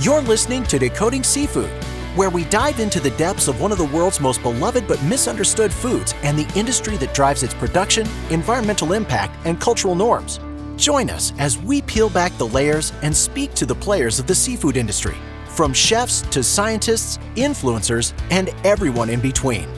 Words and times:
You're 0.00 0.22
listening 0.22 0.64
to 0.64 0.78
Decoding 0.78 1.22
Seafood, 1.22 1.68
where 2.16 2.30
we 2.30 2.44
dive 2.44 2.80
into 2.80 3.00
the 3.00 3.10
depths 3.10 3.48
of 3.48 3.60
one 3.60 3.70
of 3.70 3.76
the 3.76 3.84
world's 3.84 4.18
most 4.18 4.40
beloved 4.40 4.88
but 4.88 5.02
misunderstood 5.02 5.70
foods 5.70 6.14
and 6.22 6.38
the 6.38 6.50
industry 6.58 6.96
that 6.96 7.12
drives 7.12 7.42
its 7.42 7.52
production, 7.52 8.08
environmental 8.30 8.94
impact, 8.94 9.36
and 9.44 9.60
cultural 9.60 9.94
norms. 9.94 10.40
Join 10.78 11.10
us 11.10 11.34
as 11.38 11.58
we 11.58 11.82
peel 11.82 12.08
back 12.08 12.32
the 12.38 12.46
layers 12.46 12.94
and 13.02 13.14
speak 13.14 13.52
to 13.52 13.66
the 13.66 13.74
players 13.74 14.18
of 14.18 14.26
the 14.26 14.34
seafood 14.34 14.78
industry, 14.78 15.16
from 15.48 15.74
chefs 15.74 16.22
to 16.30 16.42
scientists, 16.42 17.18
influencers, 17.36 18.14
and 18.30 18.48
everyone 18.64 19.10
in 19.10 19.20
between. 19.20 19.68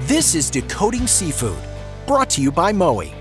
This 0.00 0.34
is 0.34 0.48
Decoding 0.48 1.06
Seafood, 1.06 1.62
brought 2.06 2.30
to 2.30 2.40
you 2.40 2.50
by 2.50 2.72
Mowi. 2.72 3.17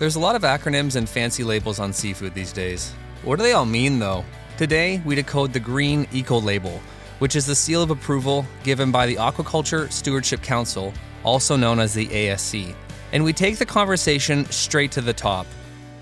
There's 0.00 0.16
a 0.16 0.20
lot 0.20 0.34
of 0.34 0.40
acronyms 0.40 0.96
and 0.96 1.06
fancy 1.06 1.44
labels 1.44 1.78
on 1.78 1.92
seafood 1.92 2.32
these 2.32 2.54
days. 2.54 2.94
What 3.22 3.36
do 3.36 3.42
they 3.42 3.52
all 3.52 3.66
mean, 3.66 3.98
though? 3.98 4.24
Today, 4.56 5.02
we 5.04 5.14
decode 5.14 5.52
the 5.52 5.60
Green 5.60 6.08
Eco 6.10 6.40
Label, 6.40 6.80
which 7.18 7.36
is 7.36 7.44
the 7.44 7.54
seal 7.54 7.82
of 7.82 7.90
approval 7.90 8.46
given 8.62 8.90
by 8.90 9.06
the 9.06 9.16
Aquaculture 9.16 9.92
Stewardship 9.92 10.40
Council, 10.40 10.94
also 11.22 11.54
known 11.54 11.78
as 11.78 11.92
the 11.92 12.06
ASC. 12.06 12.74
And 13.12 13.22
we 13.22 13.34
take 13.34 13.58
the 13.58 13.66
conversation 13.66 14.46
straight 14.46 14.90
to 14.92 15.02
the 15.02 15.12
top, 15.12 15.46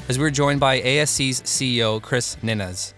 as 0.08 0.16
we're 0.16 0.30
joined 0.30 0.60
by 0.60 0.80
ASC's 0.80 1.42
CEO, 1.42 2.00
Chris 2.00 2.36
Ninnes. 2.40 2.94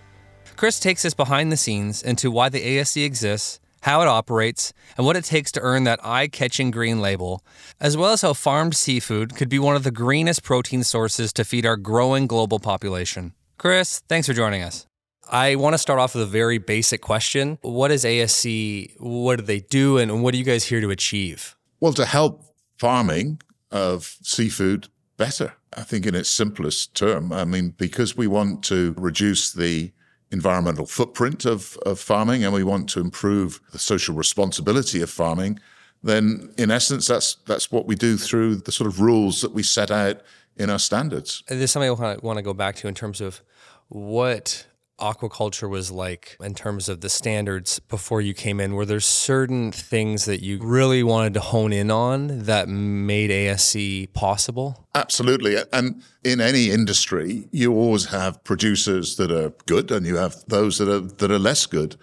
Chris 0.56 0.78
takes 0.78 1.06
us 1.06 1.14
behind 1.14 1.50
the 1.50 1.56
scenes 1.56 2.02
into 2.02 2.30
why 2.30 2.50
the 2.50 2.60
ASC 2.60 3.02
exists, 3.02 3.58
how 3.82 4.02
it 4.02 4.08
operates, 4.08 4.72
and 4.96 5.06
what 5.06 5.16
it 5.16 5.24
takes 5.24 5.50
to 5.52 5.60
earn 5.60 5.84
that 5.84 6.04
eye 6.04 6.28
catching 6.28 6.70
green 6.70 7.00
label, 7.00 7.44
as 7.80 7.96
well 7.96 8.12
as 8.12 8.22
how 8.22 8.32
farmed 8.32 8.74
seafood 8.74 9.36
could 9.36 9.48
be 9.48 9.58
one 9.58 9.76
of 9.76 9.84
the 9.84 9.90
greenest 9.90 10.42
protein 10.42 10.84
sources 10.84 11.32
to 11.32 11.44
feed 11.44 11.64
our 11.64 11.76
growing 11.76 12.26
global 12.26 12.58
population. 12.58 13.32
Chris, 13.58 14.00
thanks 14.08 14.26
for 14.26 14.32
joining 14.32 14.62
us. 14.62 14.86
I 15.30 15.54
want 15.54 15.74
to 15.74 15.78
start 15.78 16.00
off 16.00 16.14
with 16.14 16.24
a 16.24 16.26
very 16.26 16.58
basic 16.58 17.00
question. 17.00 17.58
What 17.62 17.90
is 17.92 18.04
ASC? 18.04 18.94
What 18.98 19.36
do 19.36 19.42
they 19.42 19.60
do? 19.60 19.98
And 19.98 20.22
what 20.22 20.34
are 20.34 20.36
you 20.36 20.44
guys 20.44 20.64
here 20.64 20.80
to 20.80 20.90
achieve? 20.90 21.56
Well, 21.78 21.92
to 21.92 22.04
help 22.04 22.44
farming 22.78 23.40
of 23.70 24.16
seafood 24.22 24.88
better, 25.16 25.54
I 25.76 25.82
think, 25.82 26.04
in 26.04 26.14
its 26.14 26.28
simplest 26.28 26.96
term. 26.96 27.32
I 27.32 27.44
mean, 27.44 27.74
because 27.76 28.16
we 28.16 28.26
want 28.26 28.64
to 28.64 28.94
reduce 28.98 29.52
the 29.52 29.92
environmental 30.30 30.86
footprint 30.86 31.44
of, 31.44 31.76
of 31.84 31.98
farming 31.98 32.44
and 32.44 32.52
we 32.54 32.64
want 32.64 32.88
to 32.90 33.00
improve 33.00 33.60
the 33.72 33.78
social 33.78 34.14
responsibility 34.14 35.02
of 35.02 35.10
farming, 35.10 35.58
then 36.02 36.52
in 36.56 36.70
essence, 36.70 37.06
that's 37.06 37.34
that's 37.46 37.70
what 37.70 37.86
we 37.86 37.94
do 37.94 38.16
through 38.16 38.56
the 38.56 38.72
sort 38.72 38.88
of 38.88 39.00
rules 39.00 39.42
that 39.42 39.52
we 39.52 39.62
set 39.62 39.90
out 39.90 40.22
in 40.56 40.70
our 40.70 40.78
standards. 40.78 41.42
There's 41.48 41.70
something 41.70 41.90
I 41.90 42.16
want 42.22 42.38
to 42.38 42.42
go 42.42 42.54
back 42.54 42.76
to 42.76 42.88
in 42.88 42.94
terms 42.94 43.20
of 43.20 43.42
what 43.88 44.66
aquaculture 45.00 45.68
was 45.68 45.90
like 45.90 46.36
in 46.40 46.54
terms 46.54 46.88
of 46.88 47.00
the 47.00 47.08
standards 47.08 47.78
before 47.80 48.20
you 48.20 48.34
came 48.34 48.60
in? 48.60 48.74
Were 48.74 48.86
there 48.86 49.00
certain 49.00 49.72
things 49.72 50.24
that 50.26 50.42
you 50.42 50.58
really 50.58 51.02
wanted 51.02 51.34
to 51.34 51.40
hone 51.40 51.72
in 51.72 51.90
on 51.90 52.44
that 52.44 52.68
made 52.68 53.30
ASC 53.30 54.12
possible? 54.12 54.86
Absolutely. 54.94 55.56
And 55.72 56.02
in 56.24 56.40
any 56.40 56.70
industry, 56.70 57.48
you 57.50 57.72
always 57.72 58.06
have 58.06 58.42
producers 58.44 59.16
that 59.16 59.30
are 59.30 59.50
good 59.66 59.90
and 59.90 60.06
you 60.06 60.16
have 60.16 60.36
those 60.46 60.78
that 60.78 60.88
are 60.88 61.00
that 61.00 61.30
are 61.30 61.38
less 61.38 61.66
good. 61.66 61.96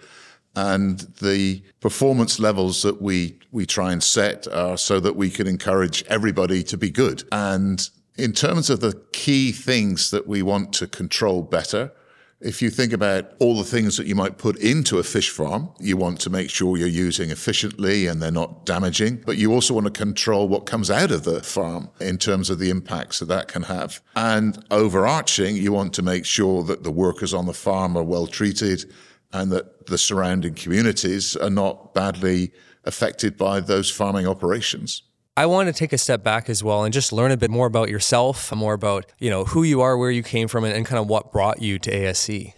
And 0.56 1.00
the 1.20 1.62
performance 1.80 2.40
levels 2.40 2.82
that 2.82 3.00
we 3.00 3.38
we 3.52 3.64
try 3.64 3.92
and 3.92 4.02
set 4.02 4.48
are 4.48 4.76
so 4.76 5.00
that 5.00 5.16
we 5.16 5.30
can 5.30 5.46
encourage 5.46 6.02
everybody 6.04 6.62
to 6.64 6.76
be 6.76 6.90
good. 6.90 7.22
And 7.30 7.88
in 8.16 8.32
terms 8.32 8.68
of 8.68 8.80
the 8.80 9.00
key 9.12 9.52
things 9.52 10.10
that 10.10 10.26
we 10.26 10.42
want 10.42 10.72
to 10.74 10.86
control 10.88 11.42
better, 11.42 11.92
if 12.40 12.62
you 12.62 12.70
think 12.70 12.92
about 12.92 13.32
all 13.40 13.56
the 13.56 13.64
things 13.64 13.96
that 13.96 14.06
you 14.06 14.14
might 14.14 14.38
put 14.38 14.56
into 14.58 14.98
a 14.98 15.02
fish 15.02 15.30
farm, 15.30 15.70
you 15.80 15.96
want 15.96 16.20
to 16.20 16.30
make 16.30 16.50
sure 16.50 16.76
you're 16.76 16.86
using 16.86 17.30
efficiently 17.30 18.06
and 18.06 18.22
they're 18.22 18.30
not 18.30 18.64
damaging, 18.64 19.16
but 19.26 19.36
you 19.36 19.52
also 19.52 19.74
want 19.74 19.86
to 19.86 19.90
control 19.90 20.48
what 20.48 20.64
comes 20.64 20.88
out 20.90 21.10
of 21.10 21.24
the 21.24 21.42
farm 21.42 21.90
in 22.00 22.16
terms 22.16 22.48
of 22.48 22.60
the 22.60 22.70
impacts 22.70 23.18
that 23.18 23.26
that 23.26 23.48
can 23.48 23.62
have. 23.64 24.00
And 24.14 24.64
overarching, 24.70 25.56
you 25.56 25.72
want 25.72 25.92
to 25.94 26.02
make 26.02 26.24
sure 26.24 26.62
that 26.64 26.84
the 26.84 26.92
workers 26.92 27.34
on 27.34 27.46
the 27.46 27.52
farm 27.52 27.96
are 27.96 28.04
well 28.04 28.28
treated 28.28 28.84
and 29.32 29.50
that 29.50 29.86
the 29.86 29.98
surrounding 29.98 30.54
communities 30.54 31.34
are 31.36 31.50
not 31.50 31.92
badly 31.92 32.52
affected 32.84 33.36
by 33.36 33.60
those 33.60 33.90
farming 33.90 34.26
operations. 34.26 35.02
I 35.38 35.46
want 35.46 35.68
to 35.68 35.72
take 35.72 35.92
a 35.92 35.98
step 35.98 36.24
back 36.24 36.50
as 36.50 36.64
well 36.64 36.82
and 36.82 36.92
just 36.92 37.12
learn 37.12 37.30
a 37.30 37.36
bit 37.36 37.48
more 37.48 37.68
about 37.68 37.88
yourself, 37.90 38.52
more 38.52 38.74
about, 38.74 39.06
you 39.20 39.30
know, 39.30 39.44
who 39.44 39.62
you 39.62 39.80
are, 39.82 39.96
where 39.96 40.10
you 40.10 40.24
came 40.24 40.48
from, 40.48 40.64
and, 40.64 40.74
and 40.74 40.84
kind 40.84 40.98
of 40.98 41.06
what 41.06 41.30
brought 41.30 41.62
you 41.62 41.78
to 41.78 41.92
ASC. 41.92 42.54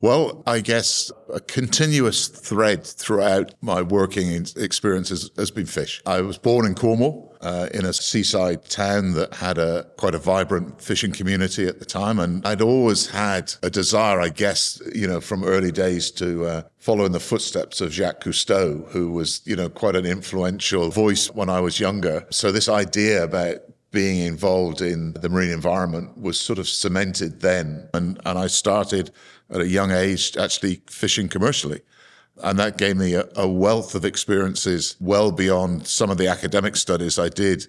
Well, 0.00 0.44
I 0.46 0.60
guess 0.60 1.10
a 1.32 1.40
continuous 1.40 2.28
thread 2.28 2.86
throughout 2.86 3.52
my 3.60 3.82
working 3.82 4.46
experiences 4.56 5.30
has 5.36 5.50
been 5.50 5.66
fish. 5.66 6.00
I 6.06 6.20
was 6.20 6.38
born 6.38 6.66
in 6.66 6.76
Cornwall 6.76 7.36
uh, 7.40 7.68
in 7.74 7.84
a 7.84 7.92
seaside 7.92 8.64
town 8.66 9.14
that 9.14 9.34
had 9.34 9.58
a 9.58 9.88
quite 9.96 10.14
a 10.14 10.18
vibrant 10.18 10.80
fishing 10.80 11.10
community 11.10 11.66
at 11.66 11.80
the 11.80 11.84
time. 11.84 12.20
And 12.20 12.46
I'd 12.46 12.62
always 12.62 13.08
had 13.08 13.52
a 13.64 13.70
desire, 13.70 14.20
I 14.20 14.28
guess, 14.28 14.80
you 14.94 15.08
know, 15.08 15.20
from 15.20 15.42
early 15.42 15.72
days 15.72 16.12
to 16.12 16.46
uh, 16.46 16.62
follow 16.76 17.04
in 17.04 17.10
the 17.10 17.18
footsteps 17.18 17.80
of 17.80 17.92
Jacques 17.92 18.22
Cousteau, 18.22 18.88
who 18.90 19.10
was, 19.10 19.40
you 19.44 19.56
know, 19.56 19.68
quite 19.68 19.96
an 19.96 20.06
influential 20.06 20.90
voice 20.90 21.26
when 21.32 21.50
I 21.50 21.58
was 21.58 21.80
younger. 21.80 22.24
So 22.30 22.52
this 22.52 22.68
idea 22.68 23.24
about 23.24 23.56
being 23.90 24.26
involved 24.26 24.82
in 24.82 25.14
the 25.14 25.28
marine 25.28 25.50
environment 25.50 26.20
was 26.20 26.38
sort 26.38 26.58
of 26.58 26.68
cemented 26.68 27.40
then. 27.40 27.88
And, 27.94 28.20
and 28.26 28.38
I 28.38 28.46
started 28.46 29.10
at 29.50 29.60
a 29.60 29.68
young 29.68 29.90
age 29.90 30.36
actually 30.36 30.82
fishing 30.86 31.28
commercially. 31.28 31.80
And 32.42 32.58
that 32.58 32.78
gave 32.78 32.96
me 32.96 33.14
a, 33.14 33.28
a, 33.34 33.48
wealth 33.48 33.94
of 33.94 34.04
experiences 34.04 34.96
well 35.00 35.32
beyond 35.32 35.86
some 35.88 36.10
of 36.10 36.18
the 36.18 36.28
academic 36.28 36.76
studies 36.76 37.18
I 37.18 37.28
did 37.28 37.66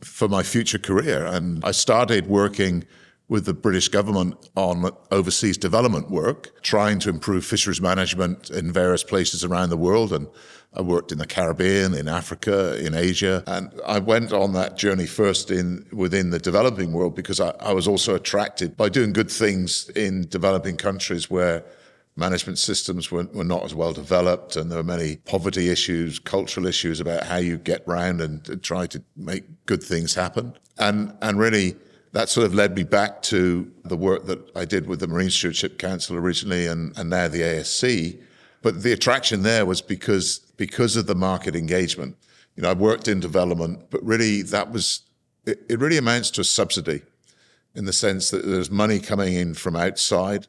for 0.00 0.28
my 0.28 0.42
future 0.42 0.78
career. 0.78 1.26
And 1.26 1.64
I 1.64 1.72
started 1.72 2.28
working 2.28 2.84
with 3.28 3.44
the 3.44 3.54
British 3.54 3.88
government 3.88 4.34
on 4.54 4.88
overseas 5.10 5.58
development 5.58 6.10
work, 6.10 6.62
trying 6.62 6.98
to 7.00 7.08
improve 7.08 7.44
fisheries 7.44 7.80
management 7.80 8.50
in 8.50 8.72
various 8.72 9.02
places 9.02 9.44
around 9.44 9.70
the 9.70 9.76
world. 9.76 10.12
And 10.12 10.28
I 10.74 10.82
worked 10.82 11.10
in 11.10 11.18
the 11.18 11.26
Caribbean, 11.26 11.94
in 11.94 12.06
Africa, 12.06 12.78
in 12.84 12.94
Asia. 12.94 13.42
And 13.46 13.72
I 13.84 13.98
went 13.98 14.32
on 14.32 14.52
that 14.52 14.76
journey 14.76 15.06
first 15.06 15.50
in 15.50 15.86
within 15.92 16.30
the 16.30 16.38
developing 16.38 16.92
world 16.92 17.16
because 17.16 17.40
I, 17.40 17.50
I 17.60 17.72
was 17.72 17.88
also 17.88 18.14
attracted 18.14 18.76
by 18.76 18.90
doing 18.90 19.12
good 19.12 19.30
things 19.30 19.88
in 19.90 20.28
developing 20.28 20.76
countries 20.76 21.28
where 21.28 21.64
management 22.16 22.58
systems 22.58 23.10
were, 23.10 23.24
were 23.34 23.44
not 23.44 23.64
as 23.64 23.74
well 23.74 23.92
developed 23.92 24.56
and 24.56 24.70
there 24.70 24.78
were 24.78 24.84
many 24.84 25.16
poverty 25.16 25.68
issues, 25.68 26.18
cultural 26.18 26.66
issues 26.66 27.00
about 27.00 27.24
how 27.24 27.36
you 27.36 27.58
get 27.58 27.86
round 27.86 28.20
and 28.20 28.62
try 28.62 28.86
to 28.86 29.02
make 29.16 29.44
good 29.66 29.82
things 29.82 30.14
happen. 30.14 30.54
And, 30.78 31.14
and 31.20 31.38
really, 31.38 31.76
that 32.16 32.30
sort 32.30 32.46
of 32.46 32.54
led 32.54 32.74
me 32.74 32.82
back 32.82 33.20
to 33.20 33.70
the 33.84 33.94
work 33.94 34.24
that 34.24 34.38
I 34.56 34.64
did 34.64 34.86
with 34.86 35.00
the 35.00 35.06
Marine 35.06 35.28
Stewardship 35.28 35.78
Council 35.78 36.16
originally 36.16 36.66
and, 36.66 36.96
and 36.96 37.10
now 37.10 37.28
the 37.28 37.42
ASC. 37.42 38.18
But 38.62 38.82
the 38.82 38.92
attraction 38.92 39.42
there 39.42 39.66
was 39.66 39.82
because, 39.82 40.38
because 40.56 40.96
of 40.96 41.06
the 41.06 41.14
market 41.14 41.54
engagement. 41.54 42.16
You 42.56 42.62
know, 42.62 42.70
I 42.70 42.72
worked 42.72 43.06
in 43.06 43.20
development, 43.20 43.90
but 43.90 44.02
really 44.02 44.40
that 44.40 44.72
was, 44.72 45.02
it, 45.44 45.60
it 45.68 45.78
really 45.78 45.98
amounts 45.98 46.30
to 46.30 46.40
a 46.40 46.44
subsidy 46.44 47.02
in 47.74 47.84
the 47.84 47.92
sense 47.92 48.30
that 48.30 48.46
there's 48.46 48.70
money 48.70 48.98
coming 48.98 49.34
in 49.34 49.52
from 49.52 49.76
outside 49.76 50.46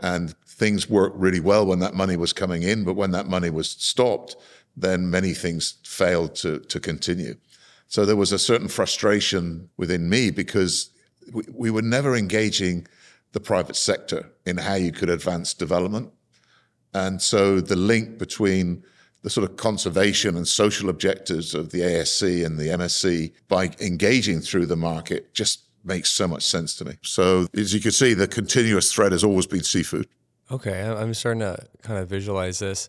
and 0.00 0.36
things 0.46 0.90
worked 0.90 1.16
really 1.16 1.40
well 1.40 1.64
when 1.64 1.78
that 1.78 1.94
money 1.94 2.18
was 2.18 2.34
coming 2.34 2.62
in, 2.62 2.84
but 2.84 2.92
when 2.92 3.12
that 3.12 3.26
money 3.26 3.48
was 3.48 3.70
stopped, 3.70 4.36
then 4.76 5.08
many 5.08 5.32
things 5.32 5.78
failed 5.82 6.34
to, 6.34 6.58
to 6.58 6.78
continue. 6.78 7.36
So 7.88 8.04
there 8.04 8.16
was 8.16 8.32
a 8.32 8.38
certain 8.38 8.68
frustration 8.68 9.70
within 9.78 10.10
me 10.10 10.30
because 10.30 10.90
we, 11.32 11.42
we 11.52 11.70
were 11.70 11.82
never 11.82 12.16
engaging 12.16 12.86
the 13.32 13.40
private 13.40 13.76
sector 13.76 14.30
in 14.46 14.56
how 14.56 14.74
you 14.74 14.92
could 14.92 15.10
advance 15.10 15.54
development. 15.54 16.10
And 16.94 17.20
so 17.20 17.60
the 17.60 17.76
link 17.76 18.18
between 18.18 18.82
the 19.22 19.30
sort 19.30 19.48
of 19.48 19.56
conservation 19.56 20.36
and 20.36 20.46
social 20.46 20.88
objectives 20.88 21.54
of 21.54 21.70
the 21.70 21.80
ASC 21.80 22.46
and 22.46 22.58
the 22.58 22.68
MSC 22.68 23.32
by 23.48 23.72
engaging 23.80 24.40
through 24.40 24.66
the 24.66 24.76
market 24.76 25.34
just 25.34 25.64
makes 25.84 26.10
so 26.10 26.26
much 26.28 26.44
sense 26.44 26.74
to 26.76 26.84
me. 26.84 26.94
So 27.02 27.46
as 27.56 27.74
you 27.74 27.80
can 27.80 27.92
see, 27.92 28.14
the 28.14 28.28
continuous 28.28 28.92
thread 28.92 29.12
has 29.12 29.24
always 29.24 29.46
been 29.46 29.62
seafood. 29.62 30.08
Okay, 30.50 30.80
I'm 30.80 31.12
starting 31.12 31.40
to 31.40 31.58
kind 31.82 31.98
of 31.98 32.08
visualize 32.08 32.60
this. 32.60 32.88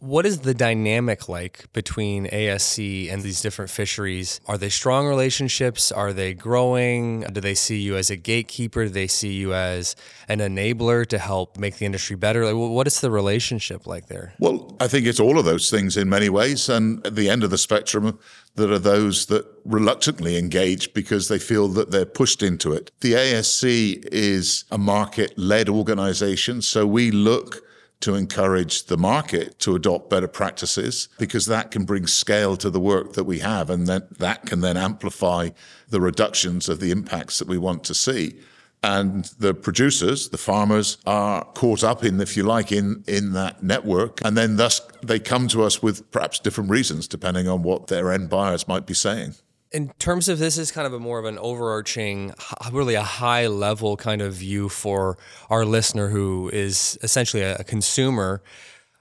What 0.00 0.26
is 0.26 0.40
the 0.40 0.54
dynamic 0.54 1.28
like 1.28 1.72
between 1.72 2.26
ASC 2.28 3.12
and 3.12 3.20
these 3.20 3.40
different 3.40 3.68
fisheries? 3.68 4.40
Are 4.46 4.56
they 4.56 4.68
strong 4.68 5.08
relationships? 5.08 5.90
Are 5.90 6.12
they 6.12 6.34
growing? 6.34 7.22
Do 7.22 7.40
they 7.40 7.56
see 7.56 7.78
you 7.78 7.96
as 7.96 8.08
a 8.08 8.16
gatekeeper? 8.16 8.84
Do 8.84 8.90
they 8.90 9.08
see 9.08 9.32
you 9.32 9.54
as 9.54 9.96
an 10.28 10.38
enabler 10.38 11.04
to 11.06 11.18
help 11.18 11.58
make 11.58 11.78
the 11.78 11.86
industry 11.86 12.14
better? 12.14 12.44
Like, 12.44 12.54
what 12.54 12.86
is 12.86 13.00
the 13.00 13.10
relationship 13.10 13.88
like 13.88 14.06
there? 14.06 14.34
Well, 14.38 14.76
I 14.78 14.86
think 14.86 15.04
it's 15.04 15.18
all 15.18 15.36
of 15.36 15.44
those 15.44 15.68
things 15.68 15.96
in 15.96 16.08
many 16.08 16.28
ways. 16.28 16.68
And 16.68 17.04
at 17.04 17.16
the 17.16 17.28
end 17.28 17.42
of 17.42 17.50
the 17.50 17.58
spectrum, 17.58 18.20
there 18.54 18.70
are 18.70 18.78
those 18.78 19.26
that 19.26 19.46
reluctantly 19.64 20.38
engage 20.38 20.94
because 20.94 21.26
they 21.26 21.40
feel 21.40 21.66
that 21.68 21.90
they're 21.90 22.06
pushed 22.06 22.44
into 22.44 22.72
it. 22.72 22.92
The 23.00 23.14
ASC 23.14 24.06
is 24.12 24.64
a 24.70 24.78
market 24.78 25.36
led 25.36 25.68
organization. 25.68 26.62
So 26.62 26.86
we 26.86 27.10
look 27.10 27.64
to 28.00 28.14
encourage 28.14 28.84
the 28.84 28.96
market 28.96 29.58
to 29.58 29.74
adopt 29.74 30.08
better 30.08 30.28
practices 30.28 31.08
because 31.18 31.46
that 31.46 31.70
can 31.70 31.84
bring 31.84 32.06
scale 32.06 32.56
to 32.56 32.70
the 32.70 32.80
work 32.80 33.14
that 33.14 33.24
we 33.24 33.40
have. 33.40 33.70
And 33.70 33.86
then 33.86 34.06
that 34.18 34.46
can 34.46 34.60
then 34.60 34.76
amplify 34.76 35.50
the 35.88 36.00
reductions 36.00 36.68
of 36.68 36.80
the 36.80 36.90
impacts 36.90 37.38
that 37.38 37.48
we 37.48 37.58
want 37.58 37.84
to 37.84 37.94
see. 37.94 38.38
And 38.84 39.24
the 39.40 39.54
producers, 39.54 40.28
the 40.28 40.38
farmers 40.38 40.98
are 41.04 41.44
caught 41.54 41.82
up 41.82 42.04
in, 42.04 42.20
if 42.20 42.36
you 42.36 42.44
like, 42.44 42.70
in, 42.70 43.02
in 43.08 43.32
that 43.32 43.60
network. 43.60 44.24
And 44.24 44.36
then 44.36 44.54
thus 44.54 44.80
they 45.02 45.18
come 45.18 45.48
to 45.48 45.64
us 45.64 45.82
with 45.82 46.08
perhaps 46.12 46.38
different 46.38 46.70
reasons 46.70 47.08
depending 47.08 47.48
on 47.48 47.64
what 47.64 47.88
their 47.88 48.12
end 48.12 48.30
buyers 48.30 48.68
might 48.68 48.86
be 48.86 48.94
saying 48.94 49.34
in 49.72 49.90
terms 49.98 50.28
of 50.28 50.38
this 50.38 50.56
is 50.56 50.70
kind 50.70 50.86
of 50.86 50.92
a 50.92 50.98
more 50.98 51.18
of 51.18 51.24
an 51.24 51.38
overarching 51.38 52.32
really 52.72 52.94
a 52.94 53.02
high 53.02 53.46
level 53.46 53.96
kind 53.96 54.22
of 54.22 54.34
view 54.34 54.68
for 54.68 55.18
our 55.50 55.64
listener 55.64 56.08
who 56.08 56.48
is 56.52 56.98
essentially 57.02 57.42
a, 57.42 57.64
consumer 57.64 58.42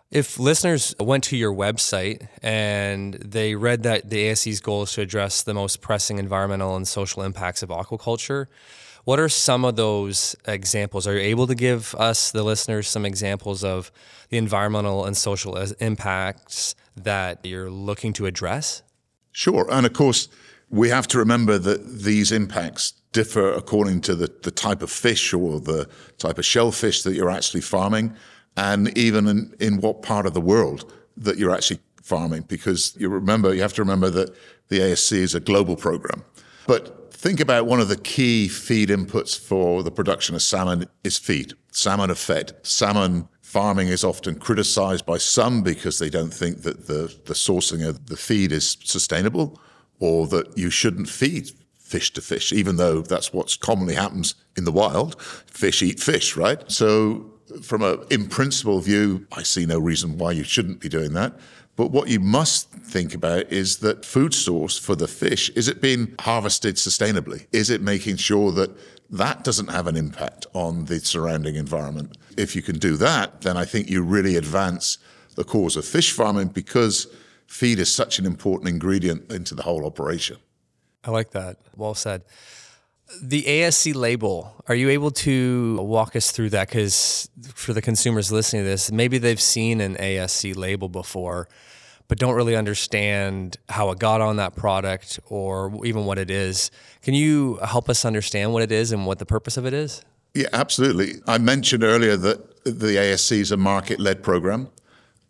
if 0.09 0.39
listeners 0.39 0.95
went 0.99 1.23
to 1.25 1.37
your 1.37 1.53
website 1.53 2.27
and 2.41 3.15
they 3.15 3.55
read 3.55 3.83
that 3.83 4.09
the 4.09 4.29
ASC's 4.29 4.61
goal 4.61 4.83
is 4.83 4.93
to 4.93 5.01
address 5.01 5.43
the 5.43 5.53
most 5.53 5.81
pressing 5.81 6.17
environmental 6.17 6.75
and 6.77 6.87
social 6.87 7.23
impacts 7.23 7.61
of 7.61 7.69
aquaculture, 7.69 8.45
what 9.03 9.19
are 9.19 9.27
some 9.27 9.65
of 9.65 9.75
those 9.75 10.35
examples? 10.45 11.07
Are 11.07 11.13
you 11.13 11.19
able 11.19 11.47
to 11.47 11.55
give 11.55 11.93
us, 11.95 12.31
the 12.31 12.43
listeners, 12.43 12.87
some 12.87 13.05
examples 13.05 13.65
of 13.65 13.91
the 14.29 14.37
environmental 14.37 15.05
and 15.05 15.15
social 15.15 15.57
uh, 15.57 15.67
impacts 15.79 16.75
that 16.95 17.45
you're 17.45 17.69
looking 17.69 18.13
to 18.13 18.25
address? 18.25 18.83
Sure. 19.33 19.67
And 19.69 19.85
of 19.85 19.93
course, 19.93 20.29
we 20.69 20.89
have 20.89 21.07
to 21.07 21.17
remember 21.17 21.57
that 21.57 21.99
these 22.03 22.31
impacts 22.31 22.93
differ 23.13 23.51
according 23.53 24.01
to 24.01 24.15
the, 24.15 24.31
the 24.43 24.51
type 24.51 24.81
of 24.81 24.91
fish 24.91 25.33
or 25.33 25.59
the 25.59 25.87
type 26.17 26.37
of 26.37 26.45
shellfish 26.45 27.03
that 27.03 27.13
you're 27.13 27.29
actually 27.29 27.61
farming, 27.61 28.13
and 28.55 28.95
even 28.97 29.27
in, 29.27 29.53
in 29.59 29.77
what 29.77 30.01
part 30.01 30.25
of 30.25 30.33
the 30.33 30.41
world 30.41 30.91
that 31.15 31.37
you're 31.37 31.53
actually 31.53 31.79
farming. 32.01 32.43
Because 32.47 32.95
you 32.97 33.09
remember, 33.09 33.53
you 33.53 33.61
have 33.61 33.73
to 33.73 33.81
remember 33.81 34.09
that 34.09 34.35
the 34.67 34.79
ASC 34.79 35.13
is 35.13 35.33
a 35.33 35.39
global 35.39 35.75
program. 35.75 36.23
But 36.67 37.13
think 37.13 37.39
about 37.39 37.65
one 37.65 37.79
of 37.79 37.87
the 37.87 37.97
key 37.97 38.47
feed 38.47 38.89
inputs 38.89 39.39
for 39.39 39.83
the 39.83 39.91
production 39.91 40.35
of 40.35 40.41
salmon 40.41 40.87
is 41.03 41.17
feed. 41.17 41.53
Salmon 41.71 42.11
are 42.11 42.15
fed. 42.15 42.53
Salmon 42.63 43.29
farming 43.41 43.87
is 43.87 44.03
often 44.03 44.35
criticized 44.35 45.05
by 45.05 45.17
some 45.17 45.63
because 45.63 45.99
they 45.99 46.09
don't 46.09 46.33
think 46.33 46.63
that 46.63 46.87
the, 46.87 47.15
the 47.25 47.33
sourcing 47.33 47.87
of 47.87 48.07
the 48.07 48.17
feed 48.17 48.51
is 48.51 48.77
sustainable 48.83 49.59
or 49.99 50.27
that 50.27 50.57
you 50.57 50.69
shouldn't 50.69 51.09
feed 51.09 51.51
fish 51.77 52.11
to 52.13 52.21
fish, 52.21 52.51
even 52.51 52.75
though 52.75 53.01
that's 53.01 53.31
what 53.31 53.57
commonly 53.61 53.95
happens 53.95 54.35
in 54.55 54.65
the 54.65 54.71
wild. 54.71 55.21
Fish 55.21 55.81
eat 55.81 55.99
fish, 55.99 56.35
right? 56.35 56.69
So, 56.69 57.31
from 57.63 57.81
a 57.81 57.99
in 58.09 58.27
principle 58.27 58.79
view, 58.81 59.25
I 59.31 59.43
see 59.43 59.65
no 59.65 59.79
reason 59.79 60.17
why 60.17 60.31
you 60.33 60.43
shouldn't 60.43 60.81
be 60.81 60.89
doing 60.89 61.13
that. 61.13 61.33
But 61.77 61.91
what 61.91 62.09
you 62.09 62.19
must 62.19 62.71
think 62.71 63.13
about 63.13 63.51
is 63.51 63.77
that 63.77 64.03
food 64.03 64.33
source 64.33 64.77
for 64.79 64.95
the 64.95 65.07
fish 65.07 65.49
is 65.49 65.67
it 65.67 65.79
being 65.79 66.15
harvested 66.19 66.75
sustainably? 66.75 67.45
Is 67.51 67.69
it 67.69 67.81
making 67.81 68.17
sure 68.17 68.51
that 68.53 68.71
that 69.11 69.43
doesn't 69.43 69.69
have 69.69 69.87
an 69.87 69.95
impact 69.95 70.47
on 70.53 70.85
the 70.85 70.99
surrounding 70.99 71.55
environment? 71.55 72.17
If 72.35 72.55
you 72.55 72.61
can 72.61 72.79
do 72.79 72.97
that, 72.97 73.41
then 73.41 73.55
I 73.55 73.63
think 73.63 73.89
you 73.89 74.01
really 74.01 74.35
advance 74.35 74.97
the 75.35 75.43
cause 75.43 75.77
of 75.77 75.85
fish 75.85 76.11
farming 76.11 76.47
because 76.47 77.07
feed 77.47 77.79
is 77.79 77.91
such 77.91 78.19
an 78.19 78.25
important 78.25 78.69
ingredient 78.69 79.31
into 79.31 79.55
the 79.55 79.63
whole 79.63 79.85
operation. 79.85 80.37
I 81.03 81.11
like 81.11 81.31
that. 81.31 81.57
Well 81.75 81.95
said. 81.95 82.23
The 83.21 83.43
ASC 83.43 83.95
label, 83.95 84.53
are 84.67 84.75
you 84.75 84.89
able 84.89 85.11
to 85.11 85.77
walk 85.81 86.15
us 86.17 86.31
through 86.31 86.49
that? 86.49 86.67
Because 86.67 87.29
for 87.53 87.71
the 87.71 87.81
consumers 87.81 88.31
listening 88.33 88.63
to 88.63 88.69
this, 88.69 88.91
maybe 88.91 89.17
they've 89.17 89.41
seen 89.41 89.79
an 89.79 89.95
ASC 89.95 90.57
label 90.57 90.89
before, 90.89 91.47
but 92.09 92.19
don't 92.19 92.35
really 92.35 92.55
understand 92.55 93.57
how 93.69 93.91
it 93.91 93.99
got 93.99 94.19
on 94.19 94.35
that 94.35 94.57
product 94.57 95.21
or 95.27 95.85
even 95.85 96.05
what 96.05 96.17
it 96.17 96.29
is. 96.29 96.69
Can 97.01 97.13
you 97.13 97.59
help 97.63 97.89
us 97.89 98.03
understand 98.03 98.51
what 98.51 98.61
it 98.61 98.73
is 98.73 98.91
and 98.91 99.05
what 99.05 99.19
the 99.19 99.25
purpose 99.25 99.55
of 99.55 99.65
it 99.65 99.73
is? 99.73 100.03
Yeah, 100.33 100.47
absolutely. 100.51 101.21
I 101.25 101.37
mentioned 101.37 101.83
earlier 101.83 102.17
that 102.17 102.65
the 102.65 102.97
ASC 102.97 103.31
is 103.31 103.51
a 103.53 103.57
market 103.57 104.01
led 104.01 104.21
program. 104.21 104.69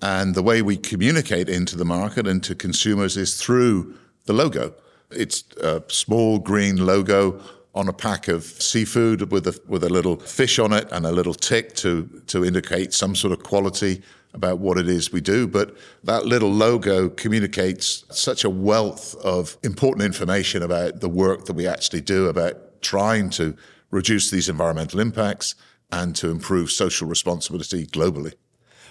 And 0.01 0.35
the 0.35 0.43
way 0.43 0.61
we 0.61 0.77
communicate 0.77 1.49
into 1.49 1.75
the 1.75 1.85
market 1.85 2.27
and 2.27 2.43
to 2.43 2.55
consumers 2.55 3.17
is 3.17 3.41
through 3.41 3.95
the 4.25 4.33
logo. 4.33 4.75
It's 5.09 5.43
a 5.61 5.83
small 5.87 6.37
green 6.39 6.85
logo 6.85 7.41
on 7.73 7.87
a 7.87 7.93
pack 7.93 8.27
of 8.27 8.43
seafood 8.43 9.31
with 9.31 9.47
a 9.47 9.59
with 9.67 9.83
a 9.83 9.89
little 9.89 10.17
fish 10.17 10.59
on 10.59 10.73
it 10.73 10.87
and 10.91 11.05
a 11.05 11.11
little 11.11 11.33
tick 11.33 11.75
to 11.75 12.07
to 12.27 12.43
indicate 12.43 12.93
some 12.93 13.15
sort 13.15 13.31
of 13.31 13.43
quality 13.43 14.01
about 14.33 14.59
what 14.59 14.77
it 14.77 14.87
is 14.87 15.11
we 15.11 15.21
do. 15.21 15.47
But 15.47 15.75
that 16.03 16.25
little 16.25 16.51
logo 16.51 17.09
communicates 17.09 18.03
such 18.11 18.43
a 18.43 18.49
wealth 18.49 19.15
of 19.23 19.57
important 19.63 20.05
information 20.05 20.61
about 20.61 20.99
the 21.01 21.09
work 21.09 21.45
that 21.45 21.53
we 21.53 21.67
actually 21.67 22.01
do 22.01 22.27
about 22.27 22.81
trying 22.81 23.29
to 23.31 23.55
reduce 23.89 24.29
these 24.29 24.49
environmental 24.49 24.99
impacts 24.99 25.55
and 25.91 26.15
to 26.15 26.29
improve 26.29 26.69
social 26.71 27.07
responsibility 27.07 27.85
globally. 27.87 28.33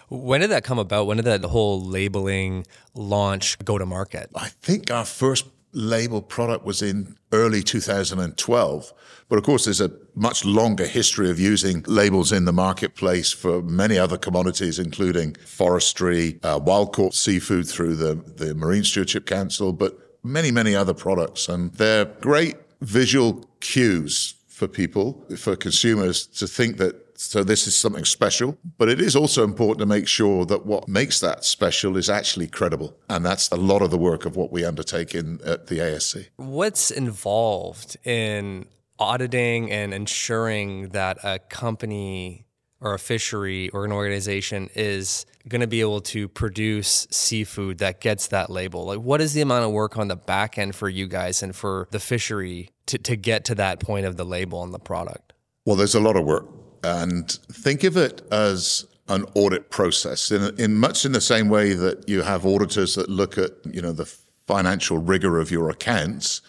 When 0.09 0.41
did 0.41 0.51
that 0.51 0.65
come 0.65 0.79
about? 0.79 1.07
When 1.07 1.17
did 1.17 1.27
that 1.27 1.45
whole 1.45 1.81
labeling 1.81 2.67
launch 2.95 3.59
go 3.65 3.79
to 3.79 3.87
market? 3.87 4.31
I 4.35 4.49
think 4.49 4.91
our 4.91 5.05
first 5.05 5.47
label 5.73 6.23
product 6.23 6.65
was 6.65 6.81
in 6.81 7.17
early 7.33 7.63
2012. 7.63 8.93
But 9.29 9.39
of 9.39 9.45
course, 9.45 9.65
there's 9.65 9.81
a 9.81 9.91
much 10.15 10.45
longer 10.45 10.87
history 10.87 11.29
of 11.29 11.39
using 11.39 11.85
labels 11.87 12.33
in 12.33 12.45
the 12.45 12.53
marketplace 12.53 13.33
for 13.33 13.61
many 13.63 13.99
other 13.99 14.17
commodities, 14.17 14.79
including 14.79 15.35
forestry, 15.45 16.39
uh, 16.43 16.61
wild 16.63 16.95
caught 16.95 17.15
seafood 17.15 17.69
through 17.69 17.97
the, 17.97 18.15
the 18.15 18.55
Marine 18.55 18.85
Stewardship 18.85 19.27
Council, 19.27 19.73
but 19.73 19.99
many, 20.23 20.51
many 20.51 20.75
other 20.75 20.95
products. 20.95 21.49
And 21.49 21.73
they're 21.75 22.07
great 22.07 22.57
visual 22.81 23.45
cues 23.61 24.35
for 24.49 24.69
people, 24.69 25.25
for 25.37 25.57
consumers 25.57 26.27
to 26.27 26.47
think 26.47 26.79
that 26.79 27.06
so 27.17 27.43
this 27.43 27.67
is 27.67 27.77
something 27.77 28.05
special, 28.05 28.59
but 28.79 28.89
it 28.89 29.01
is 29.01 29.17
also 29.17 29.45
important 29.45 29.81
to 29.81 29.87
make 29.87 30.07
sure 30.07 30.45
that 30.47 30.67
what 30.67 30.89
makes 30.89 31.21
that 31.21 31.45
special 31.45 31.97
is 31.97 32.11
actually 32.11 32.47
credible. 32.47 32.97
And 33.09 33.25
that's 33.25 33.51
a 33.51 33.57
lot 33.57 33.83
of 33.83 33.91
the 33.91 33.99
work 33.99 34.27
of 34.27 34.37
what 34.37 34.53
we 34.53 34.65
undertake 34.65 35.15
in 35.15 35.41
at 35.45 35.67
the 35.69 35.79
ASC. 35.79 36.29
What's 36.37 36.91
involved 36.91 37.97
in 38.05 38.67
auditing 38.99 39.71
and 39.71 39.93
ensuring 39.93 40.89
that 40.91 41.19
a 41.23 41.39
company 41.39 42.47
or 42.81 42.95
a 42.95 42.99
fishery 42.99 43.69
or 43.71 43.85
an 43.85 43.93
organization 43.93 44.69
is 44.75 45.25
going 45.49 45.61
to 45.61 45.67
be 45.67 45.81
able 45.81 46.01
to 46.01 46.29
produce 46.29 47.07
seafood 47.11 47.79
that 47.79 48.01
gets 48.01 48.29
that 48.29 48.51
label? 48.51 48.85
Like, 48.85 49.01
what 49.01 49.21
is 49.21 49.33
the 49.33 49.41
amount 49.41 49.65
of 49.65 49.73
work 49.73 49.97
on 49.97 50.09
the 50.09 50.17
back 50.17 50.59
end 50.59 50.75
for 50.75 50.89
you 50.89 51.07
guys 51.07 51.43
and 51.43 51.55
for 51.55 51.89
the 51.91 52.01
fishery 52.01 52.71
to, 52.87 52.99
to 52.99 53.17
get 53.17 53.45
to 53.47 53.55
that 53.55 53.81
point 53.81 54.07
of 54.07 54.17
the 54.17 54.25
label 54.25 54.59
on 54.59 54.73
the 54.73 54.79
product? 54.79 55.33
Well, 55.65 55.77
there's 55.77 55.95
a 55.95 56.01
lot 56.01 56.17
of 56.17 56.25
work. 56.25 56.47
And 56.87 57.29
think 57.51 57.83
of 57.83 57.97
it 57.97 58.23
as 58.31 58.87
an 59.09 59.25
audit 59.35 59.71
process 59.71 60.31
in, 60.31 60.55
in 60.57 60.77
much 60.77 61.05
in 61.05 61.11
the 61.11 61.21
same 61.21 61.49
way 61.49 61.73
that 61.73 62.09
you 62.09 62.23
have 62.23 62.47
auditors 62.47 62.95
that 62.95 63.09
look 63.09 63.37
at, 63.39 63.51
you 63.65 63.83
know, 63.83 63.91
the 63.91 64.13
financial 64.47 64.99
rigor 64.99 65.41
of 65.41 65.51
your 65.51 65.69
accounts, 65.69 66.43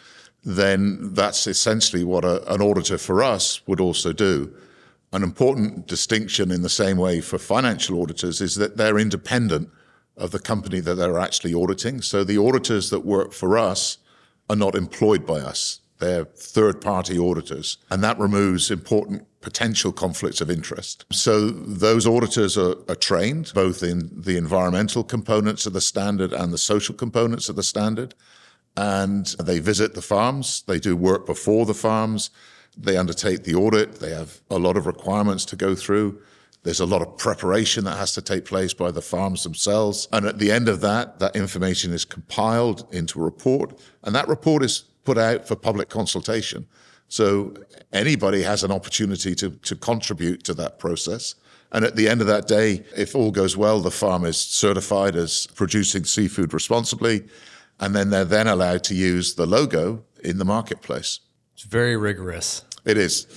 then 0.44 1.13
that's 1.15 1.48
essentially 1.48 2.03
what 2.03 2.24
a, 2.24 2.53
an 2.53 2.62
auditor 2.62 3.00
for 3.00 3.24
us 3.24 3.65
would 3.67 3.79
also 3.79 4.13
do. 4.13 4.53
An 5.12 5.24
important 5.24 5.88
distinction 5.88 6.51
in 6.51 6.62
the 6.62 6.70
same 6.70 6.98
way 6.98 7.20
for 7.20 7.39
financial 7.39 8.00
auditors 8.00 8.39
is 8.39 8.56
that 8.56 8.77
they're 8.77 9.00
independent 9.00 9.70
of 10.15 10.29
the 10.29 10.39
company 10.39 10.79
that 10.82 10.96
they're 10.96 11.17
actually 11.17 11.56
auditing. 11.56 12.01
So 12.01 12.24
the 12.24 12.38
auditors 12.38 12.91
that 12.91 13.06
work 13.06 13.34
for 13.34 13.58
us 13.58 13.98
are 14.51 14.56
not 14.56 14.75
employed 14.75 15.25
by 15.25 15.39
us. 15.39 15.79
They're 15.98 16.25
third 16.25 16.79
party 16.79 17.17
auditors. 17.17 17.79
And 17.89 18.03
that 18.03 18.20
removes 18.20 18.70
important 18.70 19.25
potential 19.48 19.94
conflicts 19.94 20.42
of 20.42 20.50
interest. 20.51 21.06
So 21.10 21.50
those 21.50 22.06
auditors 22.06 22.58
are, 22.58 22.75
are, 22.89 22.96
trained 22.96 23.54
both 23.56 23.82
in 23.82 24.12
the 24.13 24.36
environmental 24.36 25.06
components 25.06 25.66
of 25.66 25.72
the 25.72 25.80
standard 25.80 26.34
and 26.34 26.51
the 26.51 26.58
social 26.58 26.94
components 26.94 27.48
of 27.48 27.56
the 27.56 27.63
standard. 27.63 28.13
And 28.75 29.25
they 29.39 29.60
visit 29.60 29.94
the 29.94 30.01
farms, 30.01 30.63
they 30.68 30.80
do 30.80 30.98
work 30.98 31.25
before 31.25 31.66
the 31.66 31.74
farms, 31.74 32.30
they 32.77 32.98
undertake 32.98 33.46
the 33.46 33.56
audit, 33.56 34.01
they 34.01 34.12
have 34.12 34.42
a 34.50 34.60
lot 34.60 34.75
of 34.75 34.86
requirements 34.86 35.46
to 35.46 35.56
go 35.56 35.75
through. 35.75 36.22
There's 36.63 36.82
a 36.82 36.86
lot 36.94 37.01
of 37.01 37.18
preparation 37.18 37.86
that 37.86 37.98
has 37.98 38.13
to 38.16 38.22
take 38.22 38.44
place 38.44 38.74
by 38.74 38.92
the 38.92 39.01
farms 39.01 39.44
themselves. 39.44 40.10
And 40.12 40.25
at 40.25 40.39
the 40.39 40.51
end 40.51 40.68
of 40.68 40.82
that, 40.82 41.20
that 41.20 41.38
information 41.38 41.94
is 41.94 42.04
compiled 42.04 42.86
into 42.92 43.22
a 43.22 43.24
report 43.24 43.80
and 44.04 44.13
that 44.13 44.27
report 44.27 44.62
is 44.62 44.84
put 45.06 45.18
out 45.18 45.48
for 45.48 45.56
public 45.56 45.88
consultation. 45.88 46.68
So 47.07 47.53
anybody 47.93 48.41
has 48.43 48.63
an 48.63 48.71
opportunity 48.71 49.33
to, 49.35 49.51
to 49.51 49.75
contribute 49.75 50.43
to 50.45 50.53
that 50.55 50.79
process. 50.79 51.35
And 51.71 51.83
at 51.83 51.95
the 51.95 52.07
end 52.07 52.21
of 52.21 52.27
that 52.27 52.47
day, 52.47 52.83
if 52.95 53.15
all 53.15 53.31
goes 53.31 53.57
well, 53.57 53.79
the 53.79 53.91
farm 53.91 54.25
is 54.25 54.37
certified 54.37 55.15
as 55.15 55.47
producing 55.47 56.05
seafood 56.05 56.53
responsibly. 56.53 57.27
And 57.79 57.95
then 57.95 58.09
they're 58.09 58.25
then 58.25 58.47
allowed 58.47 58.83
to 58.85 58.95
use 58.95 59.35
the 59.35 59.45
logo 59.45 60.03
in 60.23 60.37
the 60.37 60.45
marketplace. 60.45 61.19
It's 61.53 61.63
very 61.63 61.95
rigorous. 61.97 62.63
It 62.85 62.97
is. 62.97 63.27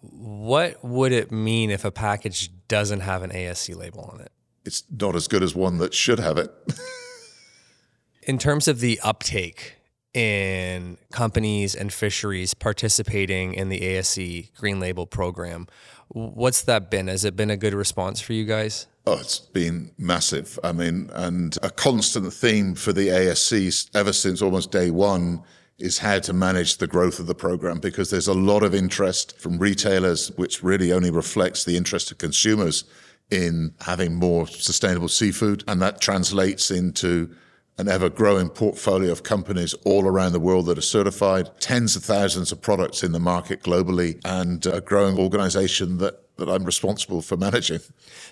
What 0.00 0.82
would 0.84 1.12
it 1.12 1.32
mean 1.32 1.70
if 1.70 1.84
a 1.84 1.90
package 1.90 2.50
doesn't 2.68 3.00
have 3.00 3.22
an 3.22 3.30
ASC 3.30 3.74
label 3.74 4.10
on 4.12 4.20
it? 4.20 4.32
It's 4.64 4.82
not 4.90 5.14
as 5.14 5.28
good 5.28 5.42
as 5.42 5.54
one 5.54 5.78
that 5.78 5.94
should 5.94 6.18
have 6.18 6.38
it. 6.38 6.52
in 8.22 8.38
terms 8.38 8.68
of 8.68 8.80
the 8.80 9.00
uptake 9.02 9.76
in 10.16 10.96
companies 11.12 11.74
and 11.74 11.92
fisheries 11.92 12.54
participating 12.54 13.52
in 13.52 13.68
the 13.68 13.80
ASC 13.80 14.54
Green 14.56 14.80
Label 14.80 15.06
program, 15.06 15.68
what's 16.08 16.62
that 16.62 16.90
been? 16.90 17.08
Has 17.08 17.26
it 17.26 17.36
been 17.36 17.50
a 17.50 17.56
good 17.56 17.74
response 17.74 18.18
for 18.18 18.32
you 18.32 18.46
guys? 18.46 18.86
Oh, 19.06 19.18
it's 19.20 19.38
been 19.38 19.90
massive. 19.98 20.58
I 20.64 20.72
mean, 20.72 21.10
and 21.12 21.58
a 21.62 21.68
constant 21.68 22.32
theme 22.32 22.74
for 22.74 22.94
the 22.94 23.08
ASCs 23.08 23.94
ever 23.94 24.12
since 24.12 24.40
almost 24.40 24.72
day 24.72 24.90
one 24.90 25.42
is 25.78 25.98
how 25.98 26.18
to 26.20 26.32
manage 26.32 26.78
the 26.78 26.86
growth 26.86 27.20
of 27.20 27.26
the 27.26 27.34
program 27.34 27.78
because 27.78 28.08
there's 28.08 28.26
a 28.26 28.34
lot 28.34 28.62
of 28.62 28.74
interest 28.74 29.38
from 29.38 29.58
retailers, 29.58 30.28
which 30.36 30.62
really 30.62 30.92
only 30.92 31.10
reflects 31.10 31.64
the 31.64 31.76
interest 31.76 32.10
of 32.10 32.16
consumers 32.16 32.84
in 33.30 33.74
having 33.82 34.14
more 34.14 34.46
sustainable 34.46 35.08
seafood. 35.08 35.62
And 35.68 35.82
that 35.82 36.00
translates 36.00 36.70
into 36.70 37.36
an 37.78 37.88
ever 37.88 38.08
growing 38.08 38.48
portfolio 38.48 39.12
of 39.12 39.22
companies 39.22 39.74
all 39.84 40.06
around 40.06 40.32
the 40.32 40.40
world 40.40 40.66
that 40.66 40.78
are 40.78 40.82
certified, 40.82 41.50
tens 41.60 41.96
of 41.96 42.02
thousands 42.02 42.52
of 42.52 42.60
products 42.60 43.02
in 43.02 43.12
the 43.12 43.20
market 43.20 43.62
globally, 43.62 44.20
and 44.24 44.64
a 44.66 44.80
growing 44.80 45.18
organization 45.18 45.98
that 45.98 46.22
that 46.36 46.50
I'm 46.50 46.64
responsible 46.64 47.22
for 47.22 47.36
managing. 47.36 47.80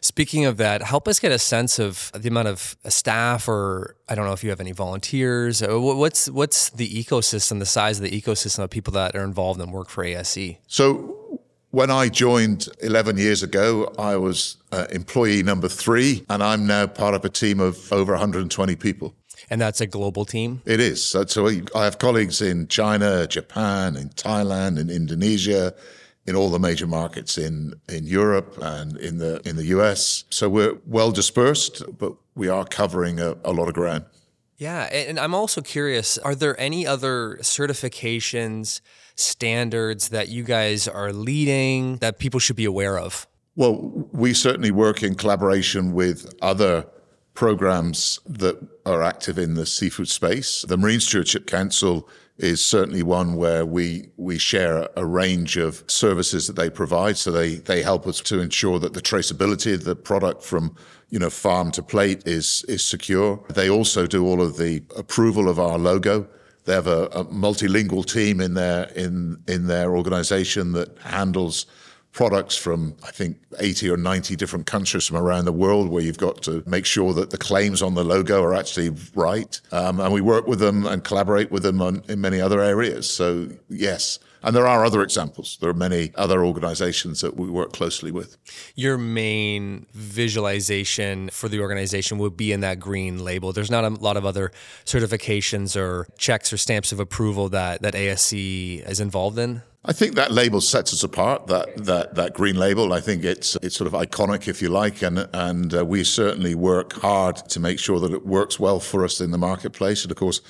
Speaking 0.01 0.45
of 0.45 0.59
that, 0.59 0.83
help 0.83 1.09
us 1.09 1.19
get 1.19 1.33
a 1.33 1.39
sense 1.39 1.79
of 1.79 2.13
the 2.15 2.29
amount 2.29 2.49
of 2.49 2.77
staff, 2.89 3.49
or 3.49 3.97
I 4.09 4.15
don't 4.15 4.27
know 4.27 4.33
if 4.33 4.45
you 4.45 4.51
have 4.51 4.61
any 4.61 4.73
volunteers. 4.73 5.63
What's 5.67 6.29
what's 6.29 6.71
the 6.71 6.89
ecosystem, 6.89 7.59
the 7.61 7.67
size 7.67 7.99
of 7.99 8.05
the 8.05 8.21
ecosystem 8.21 8.63
of 8.63 8.71
people 8.71 8.93
that 8.93 9.17
are 9.17 9.25
involved 9.25 9.61
and 9.61 9.73
work 9.73 9.89
for 9.89 10.05
ASC? 10.05 10.59
So 10.67 11.41
when 11.75 11.91
I 11.91 12.09
joined 12.09 12.69
11 12.83 13.19
years 13.19 13.43
ago, 13.43 13.93
I 13.99 14.17
was 14.17 14.59
uh, 14.71 14.87
employee 14.93 15.43
number 15.43 15.67
three, 15.67 16.25
and 16.31 16.41
I'm 16.41 16.69
now 16.69 16.87
part 16.87 17.15
of 17.15 17.25
a 17.25 17.29
team 17.29 17.59
of 17.59 17.93
over 17.93 18.13
120 18.13 18.77
people. 18.77 19.13
And 19.51 19.61
that's 19.61 19.81
a 19.81 19.87
global 19.87 20.25
team? 20.25 20.63
It 20.65 20.81
is. 20.81 21.05
So, 21.05 21.49
I 21.75 21.85
have 21.85 21.99
colleagues 21.99 22.41
in 22.41 22.69
China, 22.69 23.27
Japan, 23.27 23.97
in 23.97 24.11
Thailand, 24.11 24.79
in 24.79 24.91
Indonesia, 24.91 25.75
in 26.27 26.35
all 26.35 26.51
the 26.51 26.59
major 26.59 26.87
markets 26.87 27.37
in, 27.37 27.75
in 27.89 28.07
Europe 28.07 28.59
and 28.63 28.97
in 28.97 29.19
the 29.19 29.47
in 29.49 29.57
the 29.57 29.67
US. 29.67 30.25
So 30.31 30.49
we're 30.49 30.79
well 30.87 31.13
dispersed, 31.13 31.83
but 31.99 32.15
we 32.35 32.49
are 32.49 32.65
covering 32.65 33.21
a, 33.21 33.37
a 33.45 33.53
lot 33.53 33.69
of 33.69 33.75
ground. 33.75 34.05
Yeah, 34.57 34.85
and 34.85 35.19
I'm 35.19 35.35
also 35.35 35.61
curious, 35.61 36.17
are 36.19 36.35
there 36.35 36.59
any 36.61 36.87
other 36.87 37.39
certifications, 37.43 38.81
standards 39.17 40.11
that 40.11 40.29
you 40.29 40.45
guys 40.45 40.87
are 40.87 41.13
leading 41.13 41.97
that 41.97 42.19
people 42.19 42.39
should 42.39 42.57
be 42.57 42.65
aware 42.65 42.99
of? 42.99 43.27
Well, 43.57 44.09
we 44.13 44.33
certainly 44.33 44.71
work 44.71 45.03
in 45.03 45.17
collaboration 45.17 45.93
with 45.93 46.33
other 46.41 46.87
programs 47.35 48.21
that 48.27 48.57
are 48.87 49.03
active 49.03 49.39
in 49.39 49.55
the 49.55 49.67
seafood 49.67 50.09
space. 50.09 50.63
The 50.63 50.77
Marine 50.77 51.01
Stewardship 51.01 51.47
Council 51.47 52.09
is 52.39 52.65
certainly 52.65 53.03
one 53.03 53.35
where 53.35 53.65
we 53.65 54.09
we 54.17 54.39
share 54.39 54.89
a 54.97 55.07
range 55.07 55.57
of 55.57 55.85
services 55.87 56.47
that 56.47 56.57
they 56.57 56.71
provide. 56.71 57.17
So 57.17 57.31
they 57.31 57.57
they 57.57 57.83
help 57.83 58.07
us 58.07 58.21
to 58.23 58.41
ensure 58.41 58.79
that 58.81 58.93
the 58.93 59.03
traceability 59.03 59.75
of 59.75 59.85
the 59.85 59.95
product 59.97 60.43
from 60.43 60.77
you 61.11 61.19
know 61.19 61.31
farm 61.31 61.71
to 61.73 61.83
plate 61.83 62.27
is 62.27 62.65
is 62.69 62.85
secure. 62.85 63.45
They 63.53 63.71
also 63.71 64.07
do 64.07 64.27
all 64.27 64.41
of 64.41 64.57
the 64.57 64.83
approval 64.97 65.49
of 65.49 65.59
our 65.59 65.79
logo. 65.79 66.29
They 66.65 66.73
have 66.73 66.87
a, 66.87 67.07
a 67.07 67.25
multilingual 67.27 68.07
team 68.07 68.41
in 68.41 68.55
their 68.55 68.85
in 68.97 69.43
in 69.47 69.67
their 69.67 69.95
organization 69.95 70.73
that 70.73 70.99
handles 70.99 71.67
products 72.15 72.57
from, 72.57 72.97
I 73.03 73.11
think, 73.11 73.37
80 73.59 73.91
or 73.91 73.97
90 73.97 74.37
different 74.37 74.67
countries 74.67 75.07
from 75.07 75.17
around 75.17 75.45
the 75.45 75.53
world 75.53 75.89
where 75.89 76.03
you've 76.03 76.17
got 76.17 76.43
to 76.43 76.63
make 76.65 76.87
sure 76.87 77.13
that 77.13 77.31
the 77.31 77.37
claims 77.37 77.83
on 77.83 77.95
the 77.95 78.05
logo 78.05 78.43
are 78.43 78.55
actually 78.55 78.91
right. 79.15 79.61
Um, 79.73 79.99
and 80.01 80.15
we 80.15 80.21
work 80.21 80.47
with 80.47 80.61
them 80.61 80.87
and 80.87 81.03
collaborate 81.03 81.51
with 81.51 81.65
them 81.65 81.83
on, 81.83 82.03
in 82.09 82.21
many 82.21 82.41
other 82.41 82.61
areas. 82.61 83.11
So, 83.11 83.49
yes. 83.69 84.21
And 84.45 84.55
there 84.55 84.67
are 84.67 84.85
other 84.85 85.03
examples. 85.03 85.59
There 85.61 85.71
are 85.71 85.75
many 85.75 86.13
other 86.15 86.45
organizations 86.45 87.21
that 87.23 87.37
we 87.37 87.51
work 87.51 87.73
closely 87.73 88.13
with. 88.13 88.37
Your 88.77 88.97
main 88.97 89.87
visualization 89.93 91.31
for 91.31 91.49
the 91.49 91.61
organization 91.61 92.19
would 92.19 92.37
be 92.37 92.53
in 92.53 92.61
that 92.61 92.79
green 92.79 93.25
label. 93.25 93.53
There's 93.53 93.71
not 93.71 93.85
a 93.85 93.89
lot 93.89 94.17
of 94.17 94.25
other 94.25 94.53
certifications 94.85 95.77
or 95.77 96.07
checks 96.17 96.53
or 96.53 96.59
stamps 96.59 96.93
of 96.93 97.01
approval 97.01 97.49
that, 97.49 97.83
that 97.83 97.95
ASC 97.95 98.87
is 98.89 99.01
involved 99.01 99.39
in. 99.39 99.63
I 99.87 99.93
think 99.93 100.15
that 100.15 100.33
label 100.33 100.63
sets 100.63 100.95
us 100.95 101.03
apart. 101.03 101.47
That 101.49 101.85
that 101.85 102.15
that 102.15 102.33
green 102.33 102.57
label. 102.57 102.93
I 102.93 103.01
think 103.01 103.23
it's 103.23 103.57
it's 103.57 103.77
sort 103.77 103.87
of 103.87 103.93
iconic, 103.93 104.49
if 104.49 104.63
you 104.63 104.71
like, 104.71 105.03
and 105.03 105.29
and 105.35 105.75
uh, 105.75 105.85
we 105.85 106.05
certainly 106.05 106.55
work 106.55 106.95
hard 106.95 107.37
to 107.51 107.61
make 107.61 107.79
sure 107.79 108.01
that 108.01 108.13
it 108.13 108.25
works 108.27 108.59
well 108.59 108.81
for 108.81 109.05
us 109.05 109.21
in 109.21 109.31
the 109.31 109.39
marketplace. 109.39 110.03
And 110.03 110.11
of 110.11 110.17
course, 110.17 110.41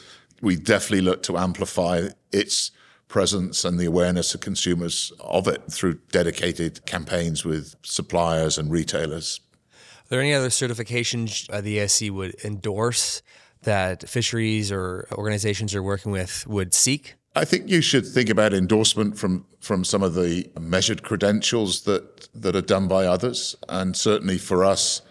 we 0.41 0.57
definitely 0.57 1.01
look 1.01 1.23
to 1.25 1.37
amplify 1.37 2.09
its 2.31 2.71
presence 3.09 3.65
and 3.65 3.79
the 3.79 3.87
awareness 3.87 4.35
of 4.35 4.41
consumers 4.41 5.13
of 5.21 5.49
it 5.49 5.63
through 5.71 5.99
dedicated 6.11 6.87
campaigns 6.87 7.45
with 7.45 7.75
suppliers 7.83 8.57
and 8.57 8.71
retailers. 8.71 9.41
Are 9.73 10.09
there 10.11 10.21
any 10.21 10.35
other 10.35 10.49
certifications 10.49 11.53
uh, 11.53 11.61
the 11.61 11.79
ASC 11.79 12.11
would 12.11 12.37
endorse 12.45 13.23
that 13.63 14.09
fisheries 14.09 14.71
or 14.71 15.09
organizations 15.13 15.73
you're 15.73 15.83
working 15.83 16.13
with 16.13 16.47
would 16.47 16.73
seek? 16.73 17.15
I 17.37 17.45
think 17.45 17.69
you 17.69 17.81
should 17.81 18.07
think 18.07 18.31
about 18.31 18.55
endorsement 18.55 19.19
from 19.19 19.45
from 19.61 19.83
some 19.83 20.03
of 20.03 20.15
the 20.15 20.49
measured 20.61 21.03
credentials 21.03 21.83
that 21.83 22.29
that 22.35 22.55
are 22.55 22.61
done 22.61 22.87
by 22.87 23.07
others, 23.07 23.57
and 23.69 23.97
certainly 23.97 24.39
for 24.39 24.65
us, 24.65 25.03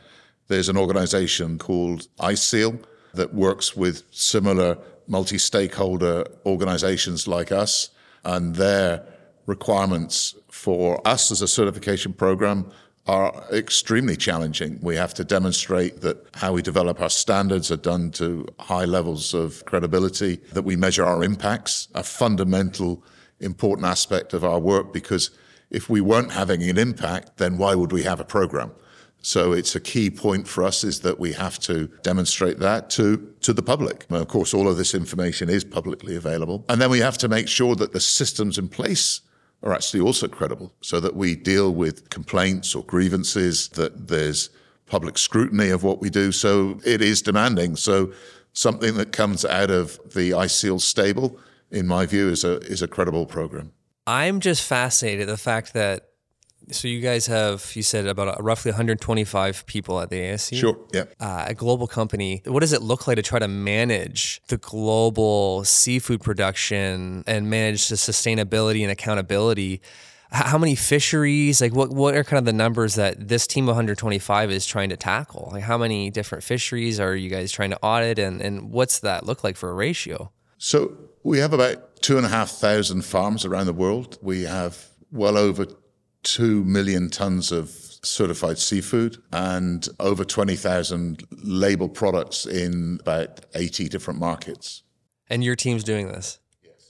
there's 0.48 0.70
an 0.70 0.78
organisation 0.78 1.58
called 1.58 2.08
ISEAL 2.20 2.80
that 3.14 3.34
works 3.34 3.76
with 3.76 4.04
similar 4.12 4.78
multi-stakeholder 5.08 6.26
organisations 6.46 7.28
like 7.28 7.52
us, 7.52 7.90
and 8.24 8.56
their 8.56 9.06
requirements 9.46 10.36
for 10.50 11.06
us 11.06 11.30
as 11.30 11.42
a 11.42 11.48
certification 11.48 12.14
program 12.14 12.72
are 13.06 13.44
extremely 13.52 14.16
challenging. 14.16 14.80
We 14.82 14.96
have 14.96 15.14
to 15.16 15.24
demonstrate 15.24 16.02
that 16.02 16.26
how 16.36 16.54
we 16.54 16.62
develop 16.62 17.02
our 17.02 17.10
standards 17.10 17.70
are 17.70 17.78
done 17.78 18.12
to 18.12 18.48
high 18.60 18.86
levels 18.86 19.34
of 19.34 19.66
credibility, 19.66 20.38
that 20.54 20.64
we 20.64 20.76
measure 20.76 21.04
our 21.04 21.24
impacts, 21.24 21.90
a 21.94 22.04
fundamental 22.04 23.04
important 23.40 23.88
aspect 23.88 24.34
of 24.34 24.46
our 24.46 24.60
work 24.60 24.94
because 24.94 25.32
if 25.70 25.90
we 25.90 26.00
weren't 26.00 26.32
having 26.32 26.64
an 26.64 26.78
impact, 26.78 27.38
then 27.38 27.58
why 27.58 27.76
would 27.76 27.92
we 27.92 28.04
have 28.04 28.20
a 28.20 28.26
program? 28.26 28.72
So 29.22 29.54
it's 29.54 29.76
a 29.76 29.80
key 29.80 30.10
point 30.10 30.48
for 30.48 30.64
us 30.64 30.84
is 30.84 31.00
that 31.02 31.20
we 31.20 31.34
have 31.34 31.58
to 31.60 31.88
demonstrate 32.04 32.60
that 32.60 32.90
to, 32.92 33.34
to 33.42 33.54
the 33.54 33.64
public. 33.64 34.06
And 34.10 34.18
of 34.18 34.28
course, 34.28 34.54
all 34.54 34.68
of 34.68 34.78
this 34.78 34.94
information 34.94 35.50
is 35.50 35.64
publicly 35.64 36.16
available. 36.16 36.66
And 36.68 36.82
then 36.82 36.90
we 36.90 37.00
have 37.00 37.18
to 37.20 37.30
make 37.30 37.48
sure 37.48 37.76
that 37.76 37.94
the 37.94 38.02
systems 38.02 38.58
in 38.58 38.68
place 38.68 39.22
are 39.64 39.74
actually 39.74 40.02
also 40.02 40.28
credible 40.28 40.74
so 40.82 41.00
that 41.00 41.16
we 41.16 41.36
deal 41.36 41.74
with 41.74 42.10
complaints 42.10 42.76
or 42.76 42.84
grievances, 42.84 43.70
that 43.70 44.08
there's 44.08 44.50
public 44.86 45.18
scrutiny 45.18 45.70
of 45.70 45.84
what 45.84 46.02
we 46.02 46.10
do. 46.10 46.32
So 46.32 46.80
it 46.86 47.02
is 47.02 47.22
demanding. 47.22 47.78
So 47.78 48.12
something 48.52 48.96
that 48.96 49.12
comes 49.12 49.46
out 49.46 49.72
of 49.72 50.00
the 50.14 50.32
ISEAL 50.32 50.82
stable, 50.82 51.40
in 51.72 51.88
my 51.88 52.06
view, 52.06 52.30
is 52.30 52.44
a, 52.44 52.58
is 52.60 52.82
a 52.82 52.88
credible 52.88 53.26
program. 53.26 53.72
I'm 54.06 54.42
just 54.42 54.62
fascinated 54.62 55.22
at 55.22 55.28
the 55.28 55.38
fact 55.38 55.74
that 55.74 56.10
so 56.72 56.88
you 56.88 57.02
guys 57.02 57.28
have 57.28 57.72
you 57.76 57.84
said 57.84 58.08
about 58.08 58.42
roughly 58.44 58.72
125 58.72 59.66
people 59.66 60.00
at 60.00 60.10
the 60.10 60.20
ASC. 60.20 60.58
Sure. 60.58 60.78
Yeah. 60.94 61.06
Uh, 61.20 61.46
a 61.48 61.54
global 61.54 61.88
company. 61.88 62.42
What 62.46 62.62
does 62.62 62.74
it 62.74 62.82
look 62.82 63.08
like 63.08 63.18
to 63.18 63.22
try 63.22 63.40
to 63.40 63.48
manage 63.48 64.42
the 64.48 64.58
global 64.58 65.64
seafood 65.64 66.22
production 66.22 67.24
and 67.28 67.50
manage 67.50 67.90
the 67.90 67.96
sustainability 67.96 68.82
and 68.82 68.92
accountability? 68.92 69.82
How 70.32 70.58
many 70.58 70.76
fisheries? 70.76 71.62
Like 71.62 71.76
what? 71.76 71.92
What 71.92 72.16
are 72.16 72.24
kind 72.24 72.40
of 72.40 72.46
the 72.46 72.54
numbers 72.54 72.96
that 72.96 73.28
this 73.28 73.46
team 73.46 73.66
of 73.66 73.76
125 73.76 74.50
is 74.50 74.66
trying 74.66 74.90
to 74.90 74.98
tackle? 74.98 75.50
Like 75.52 75.64
how 75.64 75.78
many 75.78 76.10
different 76.10 76.44
fisheries 76.44 77.00
are 77.00 77.16
you 77.16 77.30
guys 77.30 77.52
trying 77.52 77.70
to 77.70 77.80
audit, 77.84 78.18
and 78.18 78.42
and 78.42 78.72
what's 78.72 79.00
that 79.02 79.26
look 79.26 79.44
like 79.44 79.58
for 79.58 79.70
a 79.70 79.74
ratio? 79.74 80.32
So 80.58 80.98
we 81.24 81.38
have 81.38 81.54
about 81.54 82.02
two 82.02 82.18
and 82.18 82.26
a 82.26 82.30
half 82.30 82.50
thousand 82.50 83.06
farms 83.06 83.46
around 83.46 83.68
the 83.68 83.74
world. 83.74 84.18
We 84.22 84.44
have 84.44 84.88
well 85.12 85.38
over 85.38 85.68
2 86.24 86.64
million 86.64 87.10
tons 87.10 87.52
of 87.52 87.70
certified 87.70 88.58
seafood 88.58 89.22
and 89.32 89.88
over 90.00 90.26
20,000 90.26 91.24
label 91.44 91.88
products 91.88 92.46
in 92.46 92.98
about 93.02 93.42
80 93.56 93.88
different 93.90 94.20
markets. 94.20 94.84
And 95.30 95.44
your 95.44 95.56
team's 95.56 95.84
doing 95.84 96.08
this? 96.08 96.40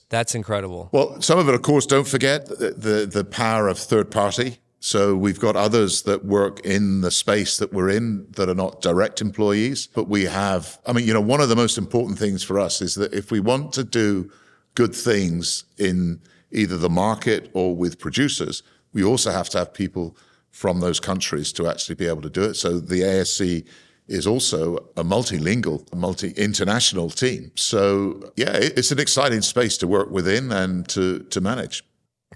That's 0.08 0.34
incredible. 0.34 0.90
Well, 0.92 1.20
some 1.22 1.38
of 1.38 1.48
it, 1.48 1.54
of 1.54 1.62
course, 1.62 1.86
don't 1.86 2.06
forget 2.06 2.46
the, 2.46 2.70
the, 2.76 3.06
the 3.06 3.24
power 3.24 3.68
of 3.68 3.78
third 3.78 4.10
party. 4.10 4.58
So 4.80 5.16
we've 5.16 5.40
got 5.40 5.56
others 5.56 6.02
that 6.02 6.26
work 6.26 6.60
in 6.60 7.00
the 7.00 7.10
space 7.10 7.56
that 7.56 7.72
we're 7.72 7.88
in 7.88 8.26
that 8.32 8.50
are 8.50 8.54
not 8.54 8.82
direct 8.82 9.22
employees, 9.22 9.86
but 9.86 10.08
we 10.08 10.24
have, 10.24 10.78
I 10.84 10.92
mean, 10.92 11.06
you 11.06 11.14
know, 11.14 11.22
one 11.22 11.40
of 11.40 11.48
the 11.48 11.56
most 11.56 11.78
important 11.78 12.18
things 12.18 12.42
for 12.42 12.60
us 12.60 12.82
is 12.82 12.94
that 12.96 13.14
if 13.14 13.30
we 13.30 13.40
want 13.40 13.72
to 13.74 13.84
do 13.84 14.30
good 14.74 14.94
things 14.94 15.64
in 15.78 16.20
either 16.52 16.76
the 16.76 16.90
market 16.90 17.50
or 17.54 17.74
with 17.74 17.98
producers, 17.98 18.62
we 18.94 19.04
also 19.04 19.30
have 19.30 19.50
to 19.50 19.58
have 19.58 19.74
people 19.74 20.16
from 20.50 20.80
those 20.80 21.00
countries 21.00 21.52
to 21.52 21.66
actually 21.68 21.96
be 21.96 22.06
able 22.06 22.22
to 22.22 22.30
do 22.30 22.44
it. 22.44 22.54
So 22.54 22.78
the 22.78 23.00
ASC 23.02 23.66
is 24.06 24.26
also 24.26 24.76
a 24.96 25.02
multilingual, 25.02 25.92
multi 25.94 26.30
international 26.30 27.10
team. 27.10 27.50
So, 27.56 28.32
yeah, 28.36 28.52
it's 28.54 28.92
an 28.92 29.00
exciting 29.00 29.42
space 29.42 29.76
to 29.78 29.86
work 29.86 30.10
within 30.10 30.52
and 30.52 30.88
to, 30.90 31.20
to 31.24 31.40
manage. 31.40 31.84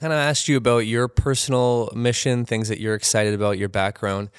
Kind 0.00 0.12
of 0.12 0.18
asked 0.18 0.48
you 0.48 0.56
about 0.56 0.86
your 0.86 1.08
personal 1.08 1.90
mission, 1.94 2.44
things 2.44 2.68
that 2.68 2.80
you're 2.80 2.94
excited 2.94 3.34
about, 3.34 3.58
your 3.58 3.68
background. 3.68 4.30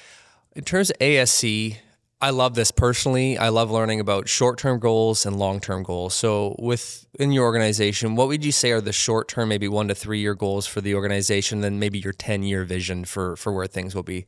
In 0.54 0.64
terms 0.64 0.90
of 0.90 0.98
ASC, 0.98 1.76
I 2.22 2.30
love 2.30 2.54
this 2.54 2.70
personally. 2.70 3.38
I 3.38 3.48
love 3.48 3.70
learning 3.70 3.98
about 3.98 4.28
short-term 4.28 4.78
goals 4.78 5.24
and 5.24 5.38
long-term 5.38 5.84
goals. 5.84 6.12
So, 6.12 6.54
within 6.58 7.32
your 7.32 7.44
organization, 7.44 8.14
what 8.14 8.28
would 8.28 8.44
you 8.44 8.52
say 8.52 8.72
are 8.72 8.80
the 8.82 8.92
short-term, 8.92 9.48
maybe 9.48 9.68
one 9.68 9.88
to 9.88 9.94
three-year 9.94 10.34
goals 10.34 10.66
for 10.66 10.82
the 10.82 10.94
organization, 10.94 11.62
then 11.62 11.78
maybe 11.78 11.98
your 11.98 12.12
ten-year 12.12 12.64
vision 12.64 13.06
for 13.06 13.36
for 13.36 13.52
where 13.52 13.66
things 13.66 13.94
will 13.94 14.02
be? 14.02 14.26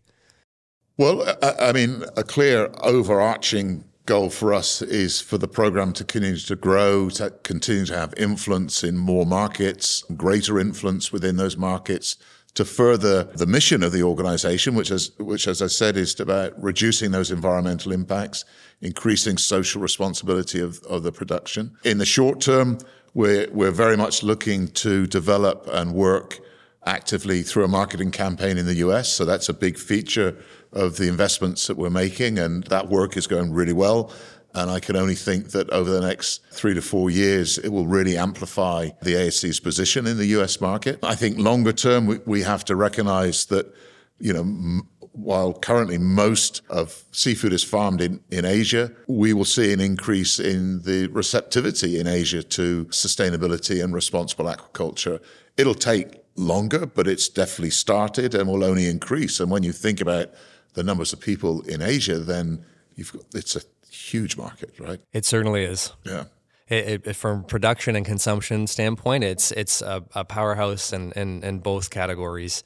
Well, 0.97 1.37
I 1.43 1.73
mean, 1.73 2.05
a 2.17 2.23
clear 2.23 2.71
overarching 2.81 3.85
goal 4.07 4.31
for 4.31 4.53
us 4.53 4.83
is 4.83 5.21
for 5.21 5.39
the 5.39 5.49
program 5.49 5.93
to 5.95 6.05
continue 6.05 6.37
to 6.37 6.57
grow, 6.57 7.09
to 7.11 7.31
continue 7.43 7.87
to 7.87 7.97
have 7.97 8.15
influence 8.17 8.83
in 8.83 8.97
more 8.97 9.25
markets, 9.25 10.05
greater 10.17 10.59
influence 10.59 11.13
within 11.13 11.37
those 11.37 11.57
markets, 11.57 12.17
to 12.55 12.65
further 12.65 13.25
the 13.25 13.47
mission 13.47 13.83
of 13.83 13.93
the 13.93 14.03
organization, 14.03 14.75
which 14.75 14.91
as, 14.91 15.13
which, 15.19 15.49
as 15.49 15.63
I 15.63 15.69
said, 15.69 15.97
is 15.97 16.19
about 16.21 16.61
reducing 16.63 17.11
those 17.11 17.31
environmental 17.31 17.93
impacts, 17.93 18.45
increasing 18.81 19.39
social 19.39 19.81
responsibility 19.81 20.61
of, 20.61 20.83
of 20.85 21.03
the 21.03 21.13
production. 21.13 21.77
In 21.85 21.99
the 21.99 22.07
short 22.07 22.41
term, 22.41 22.79
we're, 23.15 23.49
we're 23.53 23.71
very 23.71 23.97
much 23.97 24.23
looking 24.23 24.69
to 24.69 25.07
develop 25.07 25.67
and 25.73 25.95
work 25.95 26.41
actively 26.85 27.43
through 27.43 27.65
a 27.65 27.69
marketing 27.69 28.11
campaign 28.11 28.59
in 28.59 28.67
the 28.67 28.75
US. 28.75 29.09
So 29.09 29.25
that's 29.25 29.49
a 29.49 29.55
big 29.55 29.79
feature 29.79 30.37
of 30.73 30.97
the 30.97 31.09
investments 31.09 31.67
that 31.69 31.77
we're 31.77 31.91
making, 31.91 32.39
and 32.39 32.65
that 32.65 32.89
work 32.89 33.17
is 33.17 33.27
going 33.27 33.53
really 33.53 33.73
well. 33.73 34.13
And 34.55 34.71
I 34.71 34.81
can 34.81 34.97
only 34.97 35.15
think 35.15 35.51
that 35.53 35.71
over 35.71 35.91
the 35.91 36.01
next 36.01 36.43
three 36.51 36.75
to 36.75 36.83
four 36.83 37.11
years, 37.11 37.59
it 37.59 37.71
will 37.71 37.87
really 37.87 38.17
amplify 38.19 38.91
the 39.01 39.15
ASC's 39.15 39.61
position 39.61 40.07
in 40.07 40.19
the 40.19 40.27
US 40.27 40.61
market. 40.61 40.99
I 41.03 41.15
think 41.15 41.39
longer 41.39 41.73
term, 41.73 42.07
we, 42.07 42.19
we 42.27 42.43
have 42.43 42.65
to 42.67 42.77
recognize 42.77 43.47
that, 43.47 43.73
you 44.19 44.33
know, 44.33 44.41
m- 44.41 44.89
while 45.13 45.53
currently 45.53 45.99
most 45.99 46.63
of 46.69 47.05
seafood 47.13 47.53
is 47.53 47.63
farmed 47.63 48.01
in, 48.01 48.21
in 48.31 48.45
Asia, 48.45 48.91
we 49.07 49.33
will 49.33 49.45
see 49.45 49.73
an 49.73 49.81
increase 49.81 50.39
in 50.39 50.83
the 50.83 51.07
receptivity 51.09 51.99
in 51.99 52.07
Asia 52.07 52.43
to 52.43 52.87
sustainability 52.87 53.83
and 53.83 53.95
responsible 53.95 54.47
aquaculture. 54.47 55.21
It'll 55.57 55.75
take 55.75 56.23
longer, 56.37 56.87
but 56.87 57.07
it's 57.07 57.29
definitely 57.29 57.71
started 57.71 58.35
and 58.35 58.49
will 58.49 58.65
only 58.65 58.89
increase. 58.89 59.39
And 59.39 59.51
when 59.51 59.63
you 59.63 59.73
think 59.73 60.01
about 60.01 60.31
the 60.75 60.83
numbers 60.83 61.13
of 61.13 61.21
people 61.21 61.61
in 61.63 61.83
Asia, 61.83 62.19
then 62.19 62.65
you've 62.95 63.13
got, 63.13 63.25
it's 63.35 63.57
a 63.57 63.61
huge 63.93 64.37
market, 64.37 64.75
right? 64.79 65.01
It 65.13 65.25
certainly 65.25 65.65
is. 65.65 65.93
Yeah. 66.05 66.25
It, 66.69 67.07
it, 67.07 67.17
from 67.17 67.45
production 67.45 67.97
and 67.97 68.07
consumption 68.07 68.67
standpoint, 68.67 69.25
it's 69.25 69.53
it's 69.53 69.83
a, 69.83 70.03
a 70.15 70.25
powerhouse 70.25 70.93
in, 70.93 71.13
in, 71.13 71.43
in 71.45 71.59
both 71.59 71.91
categories. 71.91 72.65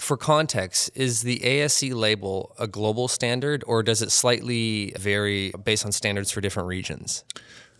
For 0.00 0.16
context, 0.16 0.90
is 0.96 1.22
the 1.22 1.38
ASC 1.38 1.94
label 1.94 2.52
a 2.58 2.66
global 2.66 3.06
standard 3.06 3.62
or 3.66 3.84
does 3.84 4.02
it 4.02 4.10
slightly 4.10 4.92
vary 4.98 5.52
based 5.62 5.86
on 5.86 5.92
standards 5.92 6.32
for 6.32 6.40
different 6.40 6.68
regions? 6.68 7.24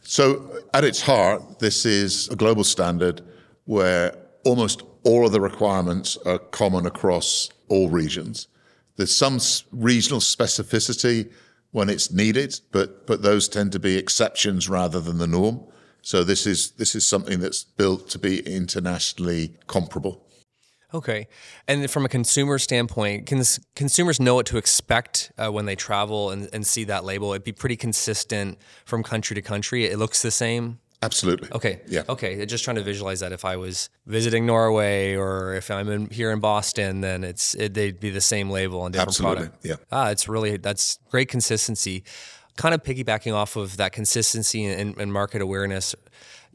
So, 0.04 0.62
at 0.72 0.84
its 0.84 1.00
heart, 1.00 1.58
this 1.58 1.84
is 1.84 2.28
a 2.28 2.36
global 2.36 2.62
standard 2.62 3.22
where 3.64 4.14
almost 4.44 4.82
all 5.02 5.26
of 5.26 5.32
the 5.32 5.40
requirements 5.40 6.16
are 6.24 6.38
common 6.38 6.86
across 6.86 7.48
all 7.68 7.88
regions. 7.88 8.46
There's 8.96 9.14
some 9.14 9.40
regional 9.72 10.20
specificity 10.20 11.32
when 11.74 11.90
it's 11.90 12.12
needed, 12.12 12.60
but 12.70 13.04
but 13.04 13.22
those 13.22 13.48
tend 13.48 13.72
to 13.72 13.80
be 13.80 13.96
exceptions 13.96 14.68
rather 14.68 15.00
than 15.00 15.18
the 15.18 15.26
norm. 15.26 15.60
So 16.02 16.22
this 16.22 16.46
is 16.46 16.70
this 16.72 16.94
is 16.94 17.04
something 17.04 17.40
that's 17.40 17.64
built 17.64 18.08
to 18.10 18.18
be 18.18 18.38
internationally 18.46 19.56
comparable. 19.66 20.24
Okay, 20.94 21.26
and 21.66 21.90
from 21.90 22.04
a 22.04 22.08
consumer 22.08 22.60
standpoint, 22.60 23.26
can 23.26 23.42
consumers 23.74 24.20
know 24.20 24.36
what 24.36 24.46
to 24.46 24.56
expect 24.56 25.32
uh, 25.36 25.50
when 25.50 25.66
they 25.66 25.74
travel 25.74 26.30
and, 26.30 26.48
and 26.52 26.64
see 26.64 26.84
that 26.84 27.04
label? 27.04 27.32
It'd 27.32 27.42
be 27.42 27.50
pretty 27.50 27.76
consistent 27.76 28.56
from 28.84 29.02
country 29.02 29.34
to 29.34 29.42
country. 29.42 29.86
It 29.86 29.98
looks 29.98 30.22
the 30.22 30.30
same. 30.30 30.78
Absolutely. 31.04 31.48
Okay. 31.52 31.80
Yeah. 31.86 32.02
Okay. 32.08 32.44
Just 32.46 32.64
trying 32.64 32.76
to 32.76 32.82
visualize 32.82 33.20
that. 33.20 33.32
If 33.32 33.44
I 33.44 33.56
was 33.56 33.90
visiting 34.06 34.46
Norway 34.46 35.14
or 35.14 35.54
if 35.54 35.70
I'm 35.70 35.88
in, 35.88 36.10
here 36.10 36.30
in 36.32 36.40
Boston, 36.40 37.02
then 37.02 37.24
it's 37.24 37.54
it, 37.54 37.74
they'd 37.74 38.00
be 38.00 38.10
the 38.10 38.20
same 38.20 38.50
label 38.50 38.80
on 38.80 38.92
different 38.92 39.08
Absolutely. 39.08 39.36
product. 39.44 39.66
Yeah. 39.66 39.76
Ah, 39.92 40.10
it's 40.10 40.28
really 40.28 40.56
that's 40.56 40.98
great 41.10 41.28
consistency. 41.28 42.04
Kind 42.56 42.74
of 42.74 42.82
piggybacking 42.82 43.34
off 43.34 43.56
of 43.56 43.76
that 43.76 43.92
consistency 43.92 44.64
and, 44.64 44.96
and 44.96 45.12
market 45.12 45.42
awareness. 45.42 45.94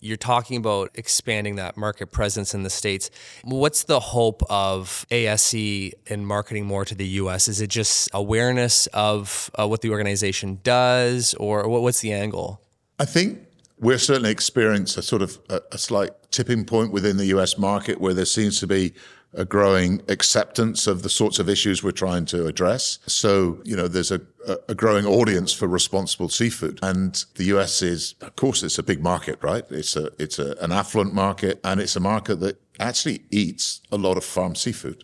You're 0.02 0.18
talking 0.18 0.56
about 0.56 0.92
expanding 0.96 1.58
that 1.58 1.76
market 1.76 2.08
presence 2.08 2.54
in 2.54 2.64
the 2.64 2.70
states. 2.70 3.12
What's 3.44 3.84
the 3.84 4.00
hope 4.00 4.42
of 4.50 5.06
ASC 5.12 5.92
in 6.08 6.26
marketing 6.26 6.66
more 6.66 6.86
to 6.86 6.96
the 6.96 7.08
U.S.? 7.08 7.50
Is 7.50 7.60
it 7.60 7.70
just 7.70 8.10
awareness 8.14 8.88
of 8.88 9.52
uh, 9.60 9.68
what 9.68 9.82
the 9.82 9.90
organization 9.90 10.60
does, 10.64 11.34
or 11.34 11.68
what's 11.68 12.00
the 12.00 12.14
angle? 12.14 12.62
I 12.98 13.04
think 13.04 13.40
we're 13.80 13.98
certainly 13.98 14.32
experiencing 14.32 15.00
a 15.00 15.04
sort 15.04 15.22
of 15.22 15.40
a, 15.50 15.62
a, 15.72 15.78
slight 15.78 16.12
tipping 16.32 16.66
point 16.66 16.92
within 16.92 17.18
the 17.18 17.28
US 17.28 17.58
market 17.58 18.00
where 18.02 18.14
there 18.14 18.26
seems 18.26 18.60
to 18.60 18.68
be 18.68 18.94
a 19.34 19.46
growing 19.46 20.02
acceptance 20.08 20.88
of 20.88 21.04
the 21.04 21.10
sorts 21.10 21.38
of 21.38 21.48
issues 21.48 21.84
we're 21.84 21.92
trying 21.92 22.26
to 22.26 22.48
address. 22.48 22.98
So, 23.06 23.62
you 23.64 23.76
know, 23.76 23.88
there's 23.88 24.12
a, 24.12 24.22
a 24.68 24.74
growing 24.74 25.06
audience 25.06 25.54
for 25.54 25.68
responsible 25.68 26.30
seafood. 26.30 26.80
And 26.82 27.24
the 27.36 27.46
US 27.56 27.82
is, 27.82 28.16
of 28.22 28.36
course, 28.36 28.64
it's 28.64 28.80
a 28.80 28.84
big 28.84 29.04
market, 29.04 29.38
right? 29.42 29.64
It's 29.70 29.96
a, 29.96 30.12
it's 30.18 30.40
a, 30.40 30.56
an 30.62 30.72
affluent 30.72 31.14
market 31.14 31.60
and 31.64 31.80
it's 31.80 31.96
a 31.96 32.00
market 32.00 32.40
that 32.40 32.60
actually 32.80 33.22
eats 33.30 33.82
a 33.92 33.98
lot 33.98 34.18
of 34.18 34.24
farm 34.24 34.56
seafood. 34.56 35.04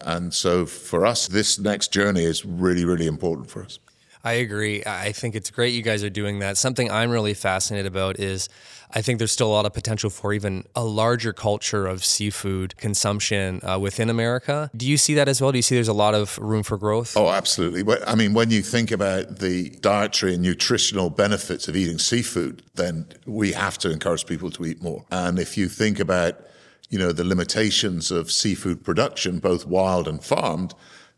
And 0.00 0.32
so 0.32 0.64
for 0.64 1.04
us, 1.04 1.26
this 1.26 1.58
next 1.58 1.92
journey 1.92 2.22
is 2.22 2.44
really, 2.44 2.84
really 2.84 3.06
important 3.06 3.50
for 3.50 3.64
us. 3.64 3.78
I 4.22 4.32
agree. 4.32 4.82
I 4.84 5.12
think 5.12 5.34
it's 5.34 5.50
great 5.50 5.72
you 5.72 5.82
guys 5.82 6.04
are 6.04 6.10
doing 6.10 6.40
that. 6.40 6.58
Something 6.58 6.90
I'm 6.90 7.10
really 7.10 7.34
fascinated 7.34 7.86
about 7.86 8.20
is 8.20 8.48
I 8.92 9.02
think 9.02 9.18
there's 9.18 9.32
still 9.32 9.48
a 9.48 9.52
lot 9.52 9.66
of 9.66 9.72
potential 9.72 10.10
for 10.10 10.32
even 10.32 10.64
a 10.74 10.84
larger 10.84 11.32
culture 11.32 11.86
of 11.86 12.04
seafood 12.04 12.76
consumption 12.76 13.60
uh, 13.62 13.78
within 13.78 14.10
America. 14.10 14.70
Do 14.76 14.86
you 14.86 14.96
see 14.96 15.14
that 15.14 15.28
as 15.28 15.40
well? 15.40 15.52
Do 15.52 15.58
you 15.58 15.62
see 15.62 15.76
there's 15.76 15.88
a 15.88 15.92
lot 15.92 16.14
of 16.14 16.38
room 16.38 16.62
for 16.62 16.76
growth? 16.76 17.16
Oh, 17.16 17.30
absolutely. 17.30 17.82
I 18.06 18.14
mean, 18.14 18.34
when 18.34 18.50
you 18.50 18.62
think 18.62 18.90
about 18.90 19.38
the 19.38 19.70
dietary 19.80 20.34
and 20.34 20.42
nutritional 20.42 21.08
benefits 21.08 21.68
of 21.68 21.76
eating 21.76 21.98
seafood, 21.98 22.62
then 22.74 23.06
we 23.26 23.52
have 23.52 23.78
to 23.78 23.90
encourage 23.90 24.26
people 24.26 24.50
to 24.50 24.66
eat 24.66 24.82
more. 24.82 25.04
And 25.10 25.38
if 25.38 25.56
you 25.56 25.68
think 25.68 25.98
about, 25.98 26.40
you 26.88 26.98
know, 26.98 27.12
the 27.12 27.24
limitations 27.24 28.10
of 28.10 28.30
seafood 28.30 28.84
production, 28.84 29.38
both 29.38 29.66
wild 29.66 30.08
and 30.08 30.22
farmed, 30.22 30.74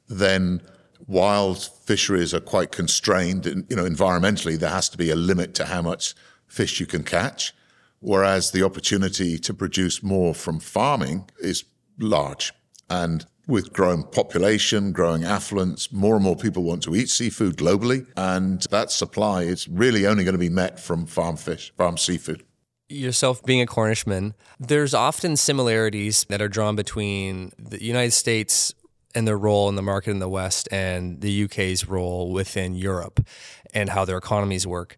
then 0.08 0.60
wild 1.06 1.62
fisheries 1.62 2.34
are 2.34 2.40
quite 2.40 2.72
constrained. 2.72 3.46
And, 3.46 3.66
you 3.68 3.76
know, 3.76 3.84
environmentally, 3.84 4.58
there 4.58 4.70
has 4.70 4.88
to 4.90 4.98
be 4.98 5.10
a 5.10 5.16
limit 5.16 5.54
to 5.54 5.66
how 5.66 5.82
much 5.82 6.14
fish 6.46 6.80
you 6.80 6.86
can 6.86 7.02
catch, 7.02 7.54
whereas 8.00 8.50
the 8.50 8.62
opportunity 8.62 9.38
to 9.38 9.54
produce 9.54 10.02
more 10.02 10.34
from 10.34 10.60
farming 10.60 11.28
is 11.38 11.64
large. 11.98 12.52
And 12.90 13.26
with 13.46 13.72
growing 13.72 14.04
population, 14.04 14.92
growing 14.92 15.24
affluence, 15.24 15.92
more 15.92 16.14
and 16.14 16.24
more 16.24 16.36
people 16.36 16.62
want 16.62 16.82
to 16.84 16.94
eat 16.94 17.08
seafood 17.10 17.56
globally. 17.56 18.06
And 18.16 18.62
that 18.70 18.90
supply 18.90 19.42
is 19.42 19.68
really 19.68 20.06
only 20.06 20.24
going 20.24 20.34
to 20.34 20.38
be 20.38 20.48
met 20.48 20.78
from 20.78 21.06
farm 21.06 21.36
fish, 21.36 21.72
farm 21.76 21.96
seafood 21.96 22.44
yourself 22.92 23.42
being 23.44 23.60
a 23.60 23.66
Cornishman, 23.66 24.34
there's 24.60 24.94
often 24.94 25.36
similarities 25.36 26.24
that 26.28 26.42
are 26.42 26.48
drawn 26.48 26.76
between 26.76 27.52
the 27.58 27.82
United 27.82 28.12
States 28.12 28.74
and 29.14 29.26
their 29.26 29.38
role 29.38 29.68
in 29.68 29.76
the 29.76 29.82
market 29.82 30.10
in 30.10 30.18
the 30.18 30.28
West 30.28 30.68
and 30.72 31.20
the 31.20 31.44
UK's 31.44 31.88
role 31.88 32.32
within 32.32 32.74
Europe 32.74 33.24
and 33.74 33.90
how 33.90 34.04
their 34.04 34.18
economies 34.18 34.66
work. 34.66 34.96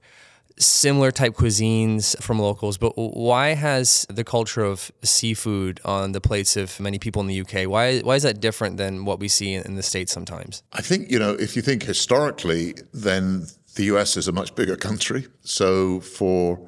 similar 0.56 1.10
type 1.10 1.34
cuisines 1.34 2.20
from 2.22 2.38
locals, 2.38 2.78
but 2.78 2.92
why 2.96 3.54
has 3.54 4.06
the 4.08 4.22
culture 4.22 4.62
of 4.62 4.92
seafood 5.02 5.80
on 5.84 6.12
the 6.12 6.20
plates 6.20 6.56
of 6.56 6.78
many 6.78 6.98
people 6.98 7.20
in 7.22 7.28
the 7.28 7.40
UK? 7.40 7.68
Why 7.68 8.00
why 8.00 8.14
is 8.16 8.22
that 8.22 8.40
different 8.40 8.76
than 8.76 9.04
what 9.04 9.18
we 9.18 9.28
see 9.28 9.54
in 9.54 9.74
the 9.74 9.82
states 9.82 10.12
sometimes? 10.12 10.62
I 10.72 10.80
think 10.80 11.10
you 11.10 11.18
know 11.18 11.32
if 11.32 11.56
you 11.56 11.62
think 11.62 11.82
historically, 11.82 12.74
then 12.92 13.46
the 13.74 13.84
US 13.94 14.16
is 14.16 14.28
a 14.28 14.32
much 14.32 14.54
bigger 14.54 14.76
country. 14.76 15.26
So 15.42 16.00
for 16.00 16.60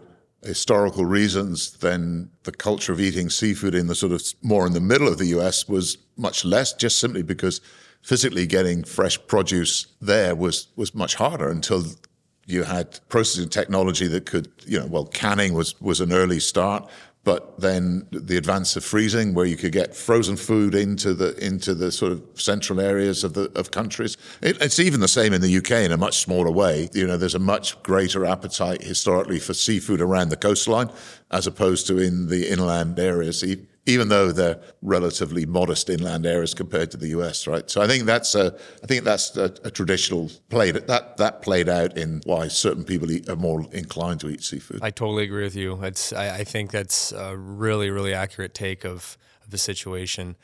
historical 0.46 1.04
reasons, 1.04 1.72
then 1.78 2.30
the 2.44 2.52
culture 2.52 2.92
of 2.92 3.00
eating 3.00 3.28
seafood 3.30 3.74
in 3.74 3.86
the 3.86 3.94
sort 3.94 4.12
of 4.12 4.22
more 4.42 4.66
in 4.66 4.72
the 4.72 4.80
middle 4.80 5.08
of 5.08 5.18
the 5.18 5.26
US 5.38 5.68
was 5.68 5.98
much 6.16 6.44
less, 6.44 6.72
just 6.72 6.98
simply 6.98 7.22
because 7.22 7.60
physically 8.02 8.46
getting 8.46 8.84
fresh 8.84 9.18
produce 9.26 9.86
there 10.00 10.34
was 10.34 10.68
was 10.76 10.94
much 10.94 11.16
harder 11.16 11.50
until 11.50 11.84
you 12.46 12.62
had 12.62 13.00
processing 13.08 13.48
technology 13.48 14.06
that 14.06 14.24
could, 14.24 14.48
you 14.64 14.78
know, 14.78 14.86
well, 14.86 15.06
canning 15.06 15.52
was 15.52 15.78
was 15.80 16.00
an 16.00 16.12
early 16.12 16.40
start, 16.40 16.88
but 17.26 17.58
then 17.58 18.06
the 18.12 18.36
advance 18.36 18.76
of 18.76 18.84
freezing, 18.84 19.34
where 19.34 19.46
you 19.46 19.56
could 19.56 19.72
get 19.72 19.96
frozen 19.96 20.36
food 20.36 20.76
into 20.76 21.12
the 21.12 21.36
into 21.44 21.74
the 21.74 21.90
sort 21.90 22.12
of 22.12 22.22
central 22.34 22.80
areas 22.80 23.24
of 23.24 23.34
the 23.34 23.50
of 23.58 23.72
countries. 23.72 24.16
It, 24.40 24.62
it's 24.62 24.78
even 24.78 25.00
the 25.00 25.08
same 25.08 25.32
in 25.32 25.40
the 25.40 25.56
UK 25.56 25.72
in 25.72 25.90
a 25.90 25.96
much 25.96 26.18
smaller 26.18 26.52
way. 26.52 26.88
You 26.94 27.04
know, 27.04 27.16
there's 27.16 27.34
a 27.34 27.40
much 27.40 27.82
greater 27.82 28.24
appetite 28.24 28.80
historically 28.80 29.40
for 29.40 29.54
seafood 29.54 30.00
around 30.00 30.28
the 30.28 30.36
coastline, 30.36 30.88
as 31.32 31.48
opposed 31.48 31.88
to 31.88 31.98
in 31.98 32.28
the 32.28 32.48
inland 32.48 32.96
areas 33.00 33.42
even 33.86 34.08
though 34.08 34.32
they're 34.32 34.60
relatively 34.82 35.46
modest 35.46 35.88
inland 35.88 36.26
areas 36.26 36.52
compared 36.54 36.90
to 36.90 36.96
the 36.96 37.08
US, 37.08 37.46
right? 37.46 37.70
So 37.70 37.80
I 37.80 37.86
think 37.86 38.04
that's 38.04 38.34
a, 38.34 38.54
I 38.82 38.86
think 38.86 39.04
that's 39.04 39.36
a, 39.36 39.54
a 39.64 39.70
traditional 39.70 40.30
play 40.50 40.72
that 40.72 40.86
that 40.88 41.16
that 41.16 41.42
played 41.42 41.68
out 41.68 41.96
in 41.96 42.20
why 42.24 42.48
certain 42.48 42.84
people 42.84 43.10
eat, 43.10 43.28
are 43.28 43.36
more 43.36 43.66
inclined 43.72 44.20
to 44.20 44.28
eat 44.28 44.42
seafood. 44.42 44.80
I 44.82 44.90
totally 44.90 45.24
agree 45.24 45.44
with 45.44 45.56
you. 45.56 45.82
It's, 45.82 46.12
I, 46.12 46.38
I 46.38 46.44
think 46.44 46.72
that's 46.72 47.12
a 47.12 47.36
really, 47.36 47.90
really 47.90 48.12
accurate 48.12 48.54
take 48.54 48.84
of, 48.84 49.16
of 49.44 49.50
the 49.50 49.58
situation. 49.58 50.36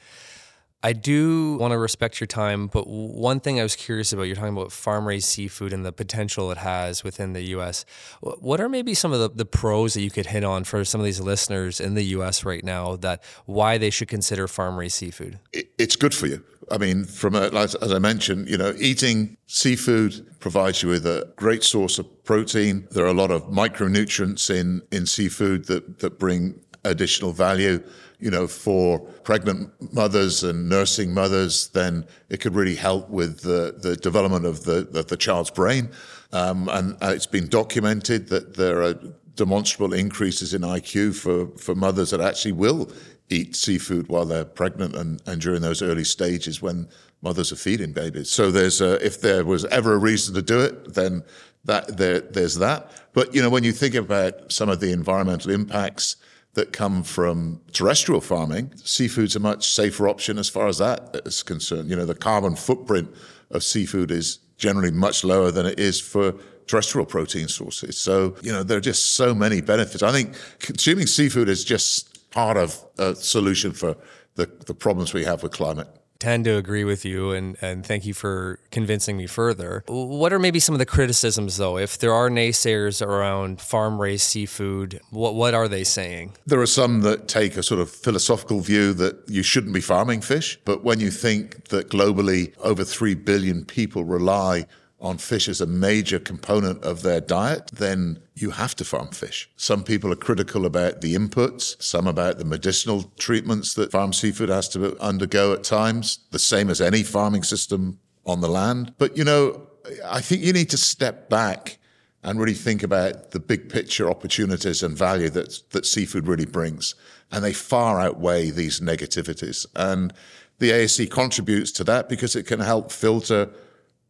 I 0.84 0.92
do 0.92 1.56
want 1.58 1.72
to 1.72 1.78
respect 1.78 2.20
your 2.20 2.26
time, 2.26 2.66
but 2.66 2.88
one 2.88 3.38
thing 3.38 3.60
I 3.60 3.62
was 3.62 3.76
curious 3.76 4.12
about, 4.12 4.24
you're 4.24 4.34
talking 4.34 4.56
about 4.56 4.72
farm 4.72 5.06
raised 5.06 5.26
seafood 5.26 5.72
and 5.72 5.86
the 5.86 5.92
potential 5.92 6.50
it 6.50 6.58
has 6.58 7.04
within 7.04 7.34
the 7.34 7.42
US. 7.56 7.84
What 8.20 8.60
are 8.60 8.68
maybe 8.68 8.92
some 8.94 9.12
of 9.12 9.20
the, 9.20 9.30
the 9.30 9.44
pros 9.44 9.94
that 9.94 10.02
you 10.02 10.10
could 10.10 10.26
hit 10.26 10.42
on 10.42 10.64
for 10.64 10.84
some 10.84 11.00
of 11.00 11.04
these 11.04 11.20
listeners 11.20 11.80
in 11.80 11.94
the 11.94 12.02
US 12.16 12.44
right 12.44 12.64
now 12.64 12.96
that 12.96 13.22
why 13.46 13.78
they 13.78 13.90
should 13.90 14.08
consider 14.08 14.48
farm 14.48 14.76
raised 14.76 14.96
seafood? 14.96 15.38
It's 15.52 15.94
good 15.94 16.14
for 16.14 16.26
you. 16.26 16.42
I 16.70 16.78
mean, 16.78 17.04
from 17.04 17.36
a, 17.36 17.50
as 17.54 17.76
I 17.92 17.98
mentioned, 17.98 18.48
you 18.48 18.56
know, 18.56 18.74
eating 18.78 19.36
seafood 19.46 20.38
provides 20.40 20.82
you 20.82 20.88
with 20.88 21.06
a 21.06 21.32
great 21.36 21.62
source 21.62 21.98
of 21.98 22.24
protein. 22.24 22.88
There 22.90 23.04
are 23.04 23.08
a 23.08 23.14
lot 23.14 23.30
of 23.30 23.44
micronutrients 23.44 24.50
in, 24.50 24.82
in 24.90 25.06
seafood 25.06 25.66
that, 25.66 26.00
that 26.00 26.18
bring 26.18 26.60
additional 26.84 27.32
value 27.32 27.82
you 28.22 28.30
know, 28.30 28.46
for 28.46 29.00
pregnant 29.24 29.68
mothers 29.92 30.44
and 30.44 30.68
nursing 30.68 31.12
mothers, 31.12 31.68
then 31.68 32.06
it 32.28 32.40
could 32.40 32.54
really 32.54 32.76
help 32.76 33.10
with 33.10 33.40
the, 33.40 33.74
the 33.76 33.96
development 33.96 34.46
of 34.46 34.62
the, 34.62 34.88
of 34.94 35.08
the 35.08 35.16
child's 35.16 35.50
brain. 35.50 35.90
Um, 36.32 36.68
and 36.68 36.96
it's 37.02 37.26
been 37.26 37.48
documented 37.48 38.28
that 38.28 38.54
there 38.54 38.80
are 38.80 38.94
demonstrable 39.34 39.92
increases 39.92 40.54
in 40.54 40.62
IQ 40.62 41.16
for, 41.16 41.48
for 41.58 41.74
mothers 41.74 42.10
that 42.10 42.20
actually 42.20 42.52
will 42.52 42.92
eat 43.28 43.56
seafood 43.56 44.08
while 44.08 44.24
they're 44.24 44.44
pregnant 44.44 44.94
and, 44.94 45.20
and 45.26 45.40
during 45.40 45.60
those 45.60 45.82
early 45.82 46.04
stages 46.04 46.62
when 46.62 46.88
mothers 47.22 47.50
are 47.50 47.56
feeding 47.56 47.92
babies. 47.92 48.30
So 48.30 48.52
there's 48.52 48.80
a, 48.80 49.04
if 49.04 49.20
there 49.20 49.44
was 49.44 49.64
ever 49.66 49.94
a 49.94 49.98
reason 49.98 50.34
to 50.36 50.42
do 50.42 50.60
it, 50.60 50.94
then 50.94 51.24
that 51.64 51.96
there, 51.96 52.20
there's 52.20 52.56
that. 52.56 52.92
But 53.14 53.34
you 53.34 53.42
know, 53.42 53.50
when 53.50 53.64
you 53.64 53.72
think 53.72 53.96
about 53.96 54.52
some 54.52 54.68
of 54.68 54.78
the 54.78 54.92
environmental 54.92 55.50
impacts, 55.50 56.16
that 56.54 56.72
come 56.72 57.02
from 57.02 57.60
terrestrial 57.72 58.20
farming, 58.20 58.72
seafood's 58.76 59.36
a 59.36 59.40
much 59.40 59.66
safer 59.66 60.08
option 60.08 60.38
as 60.38 60.48
far 60.48 60.66
as 60.66 60.78
that 60.78 61.20
is 61.24 61.42
concerned. 61.42 61.88
You 61.88 61.96
know, 61.96 62.04
the 62.04 62.14
carbon 62.14 62.56
footprint 62.56 63.08
of 63.50 63.62
seafood 63.62 64.10
is 64.10 64.38
generally 64.58 64.90
much 64.90 65.24
lower 65.24 65.50
than 65.50 65.66
it 65.66 65.80
is 65.80 66.00
for 66.00 66.34
terrestrial 66.66 67.06
protein 67.06 67.48
sources. 67.48 67.98
So, 67.98 68.36
you 68.42 68.52
know, 68.52 68.62
there 68.62 68.78
are 68.78 68.82
just 68.82 69.12
so 69.12 69.34
many 69.34 69.60
benefits. 69.60 70.02
I 70.02 70.12
think 70.12 70.34
consuming 70.58 71.06
seafood 71.06 71.48
is 71.48 71.64
just 71.64 72.30
part 72.30 72.56
of 72.56 72.82
a 72.98 73.14
solution 73.14 73.72
for 73.72 73.96
the, 74.34 74.46
the 74.66 74.74
problems 74.74 75.12
we 75.12 75.24
have 75.24 75.42
with 75.42 75.52
climate 75.52 75.88
tend 76.22 76.44
to 76.44 76.56
agree 76.56 76.84
with 76.84 77.04
you 77.04 77.32
and, 77.32 77.56
and 77.60 77.84
thank 77.84 78.06
you 78.06 78.14
for 78.14 78.60
convincing 78.70 79.16
me 79.16 79.26
further. 79.26 79.82
What 79.88 80.32
are 80.32 80.38
maybe 80.38 80.60
some 80.60 80.72
of 80.72 80.78
the 80.78 80.86
criticisms 80.86 81.56
though? 81.56 81.76
If 81.76 81.98
there 81.98 82.12
are 82.12 82.30
naysayers 82.30 83.04
around 83.04 83.60
farm 83.60 84.00
raised 84.00 84.22
seafood, 84.22 85.00
what 85.10 85.34
what 85.34 85.52
are 85.52 85.66
they 85.66 85.82
saying? 85.82 86.36
There 86.46 86.60
are 86.60 86.74
some 86.80 87.00
that 87.00 87.26
take 87.26 87.56
a 87.56 87.62
sort 87.62 87.80
of 87.80 87.90
philosophical 87.90 88.60
view 88.60 88.94
that 88.94 89.14
you 89.28 89.42
shouldn't 89.42 89.74
be 89.74 89.80
farming 89.80 90.20
fish, 90.20 90.60
but 90.64 90.84
when 90.84 91.00
you 91.00 91.10
think 91.10 91.68
that 91.68 91.90
globally 91.90 92.52
over 92.60 92.84
3 92.84 93.14
billion 93.14 93.64
people 93.64 94.04
rely 94.04 94.66
on 95.02 95.18
fish 95.18 95.48
as 95.48 95.60
a 95.60 95.66
major 95.66 96.20
component 96.20 96.82
of 96.84 97.02
their 97.02 97.20
diet, 97.20 97.70
then 97.72 98.20
you 98.34 98.50
have 98.50 98.74
to 98.76 98.84
farm 98.84 99.08
fish. 99.08 99.50
Some 99.56 99.82
people 99.82 100.12
are 100.12 100.16
critical 100.16 100.64
about 100.64 101.00
the 101.00 101.14
inputs, 101.14 101.80
some 101.82 102.06
about 102.06 102.38
the 102.38 102.44
medicinal 102.44 103.02
treatments 103.18 103.74
that 103.74 103.90
farm 103.90 104.12
seafood 104.12 104.48
has 104.48 104.68
to 104.70 104.96
undergo 105.00 105.52
at 105.52 105.64
times, 105.64 106.20
the 106.30 106.38
same 106.38 106.70
as 106.70 106.80
any 106.80 107.02
farming 107.02 107.42
system 107.42 107.98
on 108.24 108.40
the 108.40 108.48
land. 108.48 108.94
But 108.96 109.16
you 109.16 109.24
know, 109.24 109.66
I 110.06 110.20
think 110.20 110.42
you 110.42 110.52
need 110.52 110.70
to 110.70 110.78
step 110.78 111.28
back 111.28 111.78
and 112.22 112.38
really 112.38 112.54
think 112.54 112.84
about 112.84 113.32
the 113.32 113.40
big 113.40 113.68
picture 113.68 114.08
opportunities 114.08 114.84
and 114.84 114.96
value 114.96 115.28
that 115.30 115.58
that 115.70 115.84
seafood 115.84 116.28
really 116.28 116.46
brings. 116.46 116.94
And 117.32 117.42
they 117.42 117.52
far 117.52 117.98
outweigh 117.98 118.50
these 118.50 118.78
negativities. 118.78 119.66
And 119.74 120.12
the 120.60 120.70
ASC 120.70 121.10
contributes 121.10 121.72
to 121.72 121.84
that 121.84 122.08
because 122.08 122.36
it 122.36 122.46
can 122.46 122.60
help 122.60 122.92
filter 122.92 123.50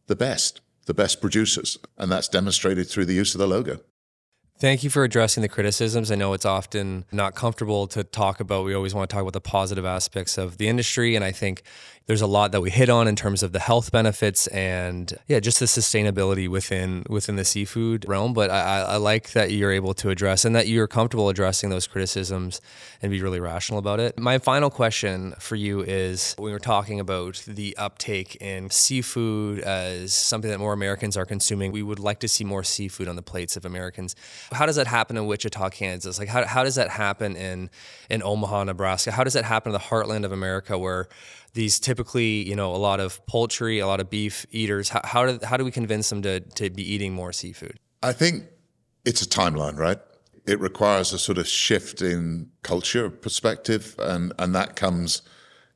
the 0.05 0.15
best 0.15 0.61
the 0.85 0.93
best 0.93 1.21
producers. 1.21 1.77
And 1.97 2.11
that's 2.11 2.27
demonstrated 2.27 2.89
through 2.89 3.05
the 3.05 3.13
use 3.13 3.33
of 3.35 3.39
the 3.39 3.47
logo. 3.47 3.79
Thank 4.63 4.81
you 4.81 4.89
for 4.89 5.03
addressing 5.03 5.41
the 5.41 5.49
criticisms. 5.49 6.09
I 6.09 6.15
know 6.15 6.31
it's 6.31 6.45
often 6.45 7.03
not 7.11 7.35
comfortable 7.35 7.85
to 7.87 8.01
talk 8.01 8.39
about. 8.39 8.63
We 8.63 8.73
always 8.73 8.95
want 8.95 9.09
to 9.09 9.13
talk 9.13 9.21
about 9.21 9.33
the 9.33 9.41
positive 9.41 9.83
aspects 9.83 10.37
of 10.37 10.57
the 10.57 10.69
industry. 10.69 11.17
And 11.17 11.25
I 11.25 11.33
think 11.33 11.63
there's 12.05 12.21
a 12.21 12.27
lot 12.27 12.51
that 12.51 12.61
we 12.61 12.69
hit 12.69 12.89
on 12.89 13.07
in 13.07 13.15
terms 13.15 13.43
of 13.43 13.53
the 13.53 13.59
health 13.59 13.91
benefits 13.91 14.47
and 14.47 15.13
yeah, 15.27 15.39
just 15.39 15.59
the 15.59 15.65
sustainability 15.65 16.49
within 16.49 17.03
within 17.09 17.37
the 17.37 17.45
seafood 17.45 18.05
realm. 18.07 18.33
But 18.33 18.51
I, 18.51 18.81
I 18.81 18.95
like 18.97 19.31
that 19.31 19.51
you're 19.51 19.71
able 19.71 19.93
to 19.95 20.09
address 20.09 20.43
and 20.43 20.55
that 20.55 20.67
you're 20.67 20.87
comfortable 20.87 21.29
addressing 21.29 21.69
those 21.69 21.87
criticisms 21.87 22.59
and 23.01 23.11
be 23.11 23.21
really 23.21 23.39
rational 23.39 23.79
about 23.79 23.99
it. 23.99 24.19
My 24.19 24.37
final 24.37 24.69
question 24.69 25.33
for 25.39 25.55
you 25.55 25.81
is: 25.81 26.35
we 26.37 26.51
were 26.51 26.59
talking 26.59 26.99
about 26.99 27.43
the 27.47 27.75
uptake 27.77 28.35
in 28.41 28.69
seafood 28.69 29.59
as 29.59 30.13
something 30.13 30.51
that 30.51 30.59
more 30.59 30.73
Americans 30.73 31.15
are 31.15 31.25
consuming. 31.25 31.71
We 31.71 31.83
would 31.83 31.99
like 31.99 32.19
to 32.19 32.27
see 32.27 32.43
more 32.43 32.63
seafood 32.63 33.07
on 33.07 33.15
the 33.15 33.21
plates 33.21 33.55
of 33.55 33.63
Americans. 33.63 34.15
How 34.53 34.65
does 34.65 34.75
that 34.77 34.87
happen 34.87 35.17
in 35.17 35.25
Wichita, 35.25 35.69
Kansas? 35.69 36.19
Like 36.19 36.29
how 36.29 36.45
how 36.45 36.63
does 36.63 36.75
that 36.75 36.89
happen 36.89 37.35
in 37.35 37.69
in 38.09 38.23
Omaha, 38.23 38.65
Nebraska? 38.65 39.11
How 39.11 39.23
does 39.23 39.33
that 39.33 39.45
happen 39.45 39.71
in 39.71 39.73
the 39.73 39.85
heartland 39.85 40.25
of 40.25 40.31
America 40.31 40.77
where 40.77 41.07
these 41.53 41.79
typically, 41.79 42.47
you 42.47 42.55
know, 42.55 42.75
a 42.75 42.77
lot 42.77 42.99
of 42.99 43.25
poultry, 43.27 43.79
a 43.79 43.87
lot 43.87 43.99
of 43.99 44.09
beef 44.09 44.45
eaters. 44.51 44.89
How, 44.89 45.01
how, 45.03 45.25
do, 45.25 45.45
how 45.45 45.57
do 45.57 45.63
we 45.63 45.71
convince 45.71 46.09
them 46.09 46.21
to, 46.23 46.39
to 46.39 46.69
be 46.69 46.83
eating 46.83 47.13
more 47.13 47.31
seafood? 47.31 47.79
I 48.01 48.11
think 48.11 48.45
it's 49.05 49.21
a 49.21 49.27
timeline, 49.27 49.77
right? 49.77 49.99
It 50.45 50.59
requires 50.59 51.13
a 51.13 51.19
sort 51.19 51.37
of 51.37 51.47
shift 51.47 52.01
in 52.01 52.49
culture 52.63 53.09
perspective, 53.09 53.95
and, 53.99 54.33
and 54.39 54.53
that 54.55 54.75
comes, 54.75 55.21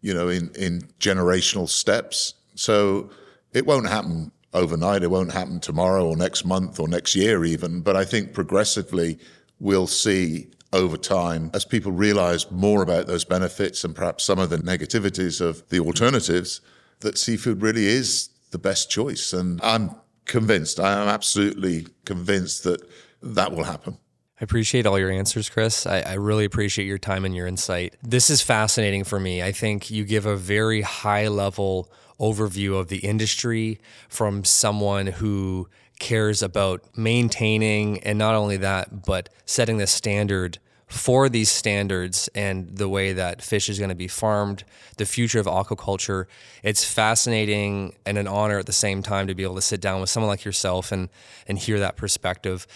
you 0.02 0.14
know, 0.14 0.28
in, 0.28 0.52
in 0.56 0.82
generational 1.00 1.70
steps. 1.70 2.34
So 2.56 3.12
it 3.54 3.66
won't 3.66 3.88
happen 3.88 4.32
overnight. 4.54 5.04
It 5.04 5.12
won't 5.12 5.34
happen 5.34 5.60
tomorrow 5.60 6.08
or 6.08 6.18
next 6.18 6.46
month 6.46 6.80
or 6.80 6.88
next 6.88 7.16
year, 7.16 7.44
even. 7.46 7.82
But 7.82 7.96
I 7.96 8.06
think 8.06 8.34
progressively 8.34 9.20
we'll 9.60 9.88
see 9.88 10.50
over 10.74 10.98
time 10.98 11.50
as 11.54 11.66
people 11.66 11.92
realize 11.92 12.52
more 12.52 12.82
about 12.82 13.08
those 13.08 13.24
benefits 13.24 13.84
and 13.84 13.96
perhaps 13.96 14.24
some 14.24 14.40
of 14.40 14.50
the 14.50 14.58
negativities 14.58 15.40
of 15.42 15.68
the 15.70 15.80
alternatives 15.80 16.62
that 17.00 17.18
seafood 17.18 17.62
really 17.62 17.86
is 17.86 18.30
the 18.52 18.58
best 18.58 18.90
choice. 18.90 19.34
And 19.34 19.62
I'm 19.64 19.92
convinced, 20.26 20.80
I 20.80 21.02
am 21.02 21.08
absolutely 21.08 21.88
convinced 22.06 22.64
that 22.64 22.82
that 23.22 23.52
will 23.52 23.64
happen. 23.64 23.98
I 24.40 24.44
appreciate 24.44 24.86
all 24.86 25.00
your 25.00 25.10
answers, 25.10 25.50
Chris. 25.50 25.88
I, 25.88 26.02
I, 26.02 26.14
really 26.14 26.46
appreciate 26.46 26.86
your 26.86 27.00
time 27.00 27.26
and 27.26 27.36
your 27.36 27.48
insight. 27.48 27.96
This 28.04 28.30
is 28.30 28.40
fascinating 28.40 29.04
for 29.04 29.20
me. 29.20 29.42
I 29.42 29.52
think 29.52 29.90
you 29.90 30.06
give 30.06 30.28
a 30.28 30.36
very 30.36 30.82
high 30.82 31.28
level 31.28 31.92
overview 32.20 32.80
of 32.80 32.88
the 32.88 32.98
industry 32.98 33.80
from 34.10 34.44
someone 34.44 35.08
who 35.08 35.68
cares 36.00 36.44
about 36.44 36.84
maintaining 36.96 38.00
and 38.04 38.18
not 38.18 38.36
only 38.36 38.58
that, 38.58 39.06
but 39.06 39.30
setting 39.46 39.78
the 39.78 39.88
standard 39.88 40.60
for 40.88 41.28
these 41.28 41.52
standards 41.52 42.30
and 42.34 42.78
the 42.78 42.88
way 42.88 43.12
that 43.12 43.42
fish 43.42 43.68
is 43.68 43.78
going 43.78 43.90
to 43.90 43.96
be 43.96 44.08
farmed, 44.08 44.64
the 44.98 45.06
future 45.06 45.40
of 45.40 45.46
aquaculture. 45.46 46.26
It's 46.64 46.86
fascinating 46.86 47.96
and 48.06 48.18
an 48.18 48.28
honor 48.28 48.58
at 48.58 48.68
the 48.68 48.74
same 48.74 49.04
time 49.04 49.28
to 49.28 49.36
be 49.36 49.44
able 49.44 49.56
to 49.56 49.62
sit 49.62 49.82
down 49.82 50.00
with 50.00 50.10
someone 50.10 50.30
like 50.30 50.46
yourself 50.46 50.92
and 50.92 51.10
and 51.46 51.60
hear 51.60 51.80
that 51.80 51.98
perspective. 51.98 52.68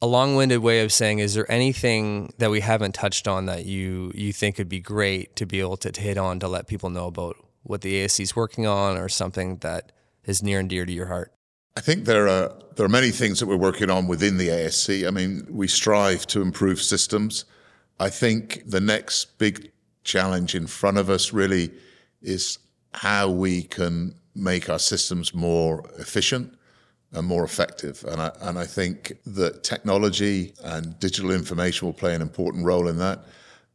a 0.00 0.06
long-winded 0.06 0.60
way 0.60 0.80
of 0.82 0.92
saying 0.92 1.18
is 1.18 1.34
there 1.34 1.50
anything 1.50 2.32
that 2.38 2.50
we 2.50 2.60
haven't 2.60 2.94
touched 2.94 3.26
on 3.26 3.46
that 3.46 3.64
you 3.64 4.12
you 4.14 4.32
think 4.32 4.58
would 4.58 4.68
be 4.68 4.80
great 4.80 5.34
to 5.34 5.44
be 5.44 5.58
able 5.60 5.76
to 5.76 5.90
hit 6.00 6.16
on 6.16 6.38
to 6.38 6.46
let 6.46 6.68
people 6.68 6.90
know 6.90 7.06
about 7.06 7.36
what 7.68 7.82
the 7.82 8.02
ASC 8.02 8.20
is 8.20 8.34
working 8.34 8.66
on 8.66 8.96
or 8.96 9.08
something 9.08 9.58
that 9.58 9.92
is 10.24 10.42
near 10.42 10.58
and 10.60 10.68
dear 10.68 10.84
to 10.84 10.92
your 10.92 11.06
heart? 11.06 11.32
I 11.76 11.80
think 11.80 12.06
there 12.06 12.26
are 12.28 12.52
there 12.74 12.86
are 12.86 12.88
many 12.88 13.10
things 13.10 13.38
that 13.40 13.46
we're 13.46 13.56
working 13.56 13.90
on 13.90 14.08
within 14.08 14.36
the 14.36 14.48
ASC. 14.48 15.06
I 15.06 15.10
mean, 15.10 15.46
we 15.48 15.68
strive 15.68 16.26
to 16.28 16.42
improve 16.42 16.82
systems. 16.82 17.44
I 18.00 18.10
think 18.10 18.62
the 18.66 18.80
next 18.80 19.38
big 19.38 19.70
challenge 20.02 20.54
in 20.54 20.66
front 20.66 20.98
of 20.98 21.10
us 21.10 21.32
really 21.32 21.70
is 22.22 22.58
how 22.94 23.30
we 23.30 23.62
can 23.62 24.14
make 24.34 24.70
our 24.70 24.78
systems 24.78 25.34
more 25.34 25.88
efficient 25.98 26.56
and 27.12 27.26
more 27.26 27.44
effective. 27.44 28.04
And 28.08 28.20
I, 28.20 28.30
and 28.40 28.58
I 28.58 28.64
think 28.64 29.18
that 29.26 29.62
technology 29.64 30.54
and 30.64 30.98
digital 30.98 31.30
information 31.30 31.86
will 31.86 31.94
play 31.94 32.14
an 32.14 32.22
important 32.22 32.64
role 32.64 32.88
in 32.88 32.98
that. 32.98 33.24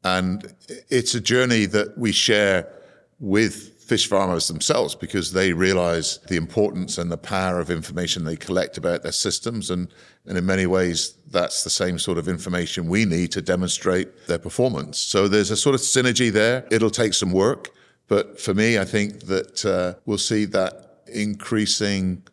And 0.03 0.53
it's 0.89 1.15
a 1.15 1.21
journey 1.21 1.65
that 1.67 1.97
we 1.97 2.11
share 2.11 2.67
with 3.19 3.72
fish 3.83 4.07
farmers 4.07 4.47
themselves 4.47 4.95
because 4.95 5.33
they 5.33 5.53
realize 5.53 6.19
the 6.27 6.35
importance 6.35 6.97
and 6.97 7.11
the 7.11 7.17
power 7.17 7.59
of 7.59 7.69
information 7.69 8.23
they 8.23 8.35
collect 8.35 8.77
about 8.77 9.03
their 9.03 9.11
systems. 9.11 9.69
And, 9.69 9.87
and 10.25 10.37
in 10.37 10.45
many 10.45 10.65
ways, 10.65 11.15
that's 11.31 11.63
the 11.63 11.69
same 11.69 11.99
sort 11.99 12.17
of 12.17 12.27
information 12.27 12.87
we 12.87 13.05
need 13.05 13.31
to 13.33 13.41
demonstrate 13.41 14.27
their 14.27 14.39
performance. 14.39 14.99
So 14.99 15.27
there's 15.27 15.51
a 15.51 15.57
sort 15.57 15.75
of 15.75 15.81
synergy 15.81 16.31
there. 16.31 16.65
It'll 16.71 16.89
take 16.89 17.13
some 17.13 17.31
work. 17.31 17.69
But 18.07 18.39
for 18.39 18.53
me, 18.53 18.77
I 18.77 18.85
think 18.85 19.21
that 19.21 19.65
uh, 19.65 19.99
we'll 20.05 20.17
see 20.17 20.45
that 20.45 21.03
increasing 21.07 22.23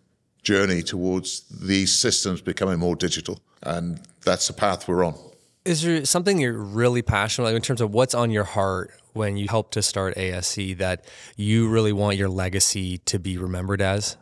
journey 0.43 0.83
towards 0.83 1.41
these 1.49 1.93
systems 1.93 2.41
becoming 2.41 2.79
more 2.79 2.97
digital. 2.97 3.41
And 3.63 4.01
that's 4.25 4.47
the 4.47 4.53
path 4.53 4.89
we're 4.89 5.05
on. 5.05 5.30
Is 5.65 5.83
there 5.83 6.05
something 6.07 6.39
you're 6.39 6.53
really 6.55 7.03
passionate 7.03 7.49
about 7.49 7.57
in 7.57 7.63
terms 7.63 7.83
of 7.83 7.93
what's 7.93 8.15
on 8.15 8.31
your 8.31 8.45
heart 8.45 8.93
when 9.13 9.37
you 9.37 9.47
helped 9.49 9.75
to 9.75 9.83
start 9.83 10.15
ASC 10.17 10.79
that 10.79 11.05
you 11.37 11.69
really 11.69 11.93
want 11.93 12.17
your 12.17 12.31
legacy 12.31 12.99
to 12.99 13.19
be 13.19 13.37
remembered 13.37 13.83
as? 13.83 14.17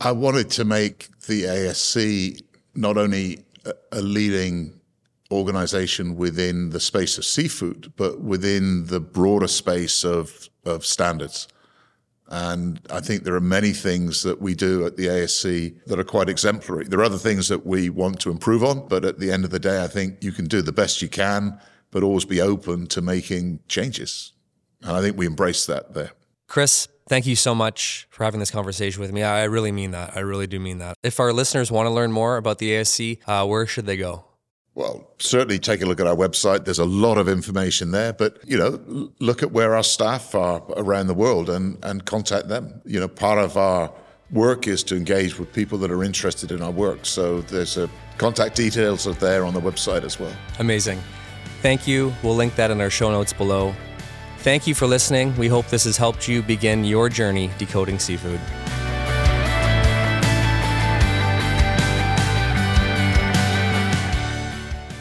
I 0.00 0.12
wanted 0.12 0.50
to 0.52 0.64
make 0.64 1.08
the 1.26 1.42
ASC 1.42 2.40
not 2.74 2.96
only 2.96 3.44
a 3.92 4.00
leading 4.00 4.80
organization 5.30 6.16
within 6.16 6.70
the 6.70 6.80
space 6.80 7.18
of 7.18 7.24
seafood, 7.24 7.92
but 7.96 8.20
within 8.22 8.86
the 8.86 9.00
broader 9.00 9.48
space 9.48 10.04
of, 10.04 10.48
of 10.64 10.86
standards. 10.86 11.48
And 12.28 12.80
I 12.90 13.00
think 13.00 13.24
there 13.24 13.34
are 13.34 13.40
many 13.40 13.72
things 13.72 14.22
that 14.22 14.40
we 14.40 14.54
do 14.54 14.84
at 14.84 14.96
the 14.96 15.06
ASC 15.06 15.84
that 15.86 15.98
are 15.98 16.04
quite 16.04 16.28
exemplary. 16.28 16.84
There 16.84 17.00
are 17.00 17.04
other 17.04 17.18
things 17.18 17.48
that 17.48 17.64
we 17.64 17.88
want 17.88 18.20
to 18.20 18.30
improve 18.30 18.62
on, 18.62 18.86
but 18.86 19.04
at 19.04 19.18
the 19.18 19.32
end 19.32 19.44
of 19.44 19.50
the 19.50 19.58
day, 19.58 19.82
I 19.82 19.86
think 19.86 20.22
you 20.22 20.32
can 20.32 20.44
do 20.44 20.60
the 20.60 20.72
best 20.72 21.00
you 21.00 21.08
can, 21.08 21.58
but 21.90 22.02
always 22.02 22.26
be 22.26 22.40
open 22.40 22.86
to 22.88 23.00
making 23.00 23.60
changes. 23.66 24.32
And 24.82 24.92
I 24.92 25.00
think 25.00 25.16
we 25.16 25.26
embrace 25.26 25.64
that 25.66 25.94
there. 25.94 26.12
Chris, 26.46 26.88
thank 27.08 27.26
you 27.26 27.34
so 27.34 27.54
much 27.54 28.06
for 28.10 28.24
having 28.24 28.40
this 28.40 28.50
conversation 28.50 29.00
with 29.00 29.12
me. 29.12 29.22
I 29.22 29.44
really 29.44 29.72
mean 29.72 29.92
that. 29.92 30.16
I 30.16 30.20
really 30.20 30.46
do 30.46 30.60
mean 30.60 30.78
that. 30.78 30.96
If 31.02 31.20
our 31.20 31.32
listeners 31.32 31.70
want 31.70 31.86
to 31.86 31.90
learn 31.90 32.12
more 32.12 32.36
about 32.36 32.58
the 32.58 32.72
ASC, 32.72 33.20
uh, 33.26 33.46
where 33.46 33.66
should 33.66 33.86
they 33.86 33.96
go? 33.96 34.24
Well, 34.78 35.10
certainly 35.18 35.58
take 35.58 35.82
a 35.82 35.86
look 35.86 35.98
at 35.98 36.06
our 36.06 36.14
website. 36.14 36.64
There's 36.64 36.78
a 36.78 36.84
lot 36.84 37.18
of 37.18 37.28
information 37.28 37.90
there, 37.90 38.12
but 38.12 38.38
you 38.46 38.56
know, 38.56 39.10
look 39.18 39.42
at 39.42 39.50
where 39.50 39.74
our 39.74 39.82
staff 39.82 40.36
are 40.36 40.62
around 40.76 41.08
the 41.08 41.14
world 41.14 41.50
and, 41.50 41.84
and 41.84 42.04
contact 42.04 42.46
them. 42.46 42.80
You 42.84 43.00
know, 43.00 43.08
part 43.08 43.40
of 43.40 43.56
our 43.56 43.92
work 44.30 44.68
is 44.68 44.84
to 44.84 44.96
engage 44.96 45.36
with 45.36 45.52
people 45.52 45.78
that 45.78 45.90
are 45.90 46.04
interested 46.04 46.52
in 46.52 46.62
our 46.62 46.70
work. 46.70 47.06
So 47.06 47.40
there's 47.40 47.76
a 47.76 47.90
contact 48.18 48.54
details 48.54 49.04
are 49.08 49.14
there 49.14 49.44
on 49.44 49.52
the 49.52 49.60
website 49.60 50.04
as 50.04 50.20
well. 50.20 50.36
Amazing. 50.60 51.00
Thank 51.60 51.88
you. 51.88 52.14
We'll 52.22 52.36
link 52.36 52.54
that 52.54 52.70
in 52.70 52.80
our 52.80 52.88
show 52.88 53.10
notes 53.10 53.32
below. 53.32 53.74
Thank 54.38 54.68
you 54.68 54.76
for 54.76 54.86
listening. 54.86 55.36
We 55.36 55.48
hope 55.48 55.66
this 55.66 55.86
has 55.86 55.96
helped 55.96 56.28
you 56.28 56.40
begin 56.40 56.84
your 56.84 57.08
journey 57.08 57.50
decoding 57.58 57.98
seafood. 57.98 58.38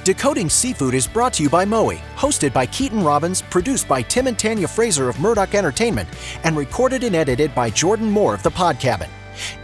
Decoding 0.08 0.50
Seafood 0.50 0.94
is 0.94 1.06
brought 1.06 1.34
to 1.34 1.44
you 1.44 1.50
by 1.50 1.66
Mowi, 1.66 1.98
hosted 2.16 2.54
by 2.54 2.66
Keaton 2.66 3.04
Robbins, 3.04 3.42
produced 3.42 3.90
by 3.90 4.02
Tim 4.02 4.28
and 4.28 4.40
Tanya 4.40 4.66
Fraser 4.66 5.10
of 5.10 5.20
Murdoch 5.20 5.54
Entertainment, 5.54 6.08
and 6.46 6.56
recorded 6.56 7.04
and 7.04 7.14
edited 7.14 7.54
by 7.54 7.70
Jordan 7.70 8.10
Moore 8.10 8.34
of 8.34 8.42
The 8.42 8.50
Pod 8.50 8.80
Cabin. 8.80 9.10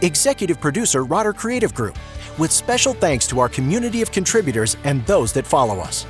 Executive 0.02 0.60
producer 0.60 1.06
Rodder 1.06 1.34
Creative 1.34 1.72
Group, 1.72 1.96
with 2.38 2.52
special 2.52 2.92
thanks 2.92 3.26
to 3.28 3.40
our 3.40 3.48
community 3.48 4.02
of 4.02 4.12
contributors 4.12 4.76
and 4.84 5.02
those 5.06 5.32
that 5.32 5.46
follow 5.46 5.78
us. 5.78 6.04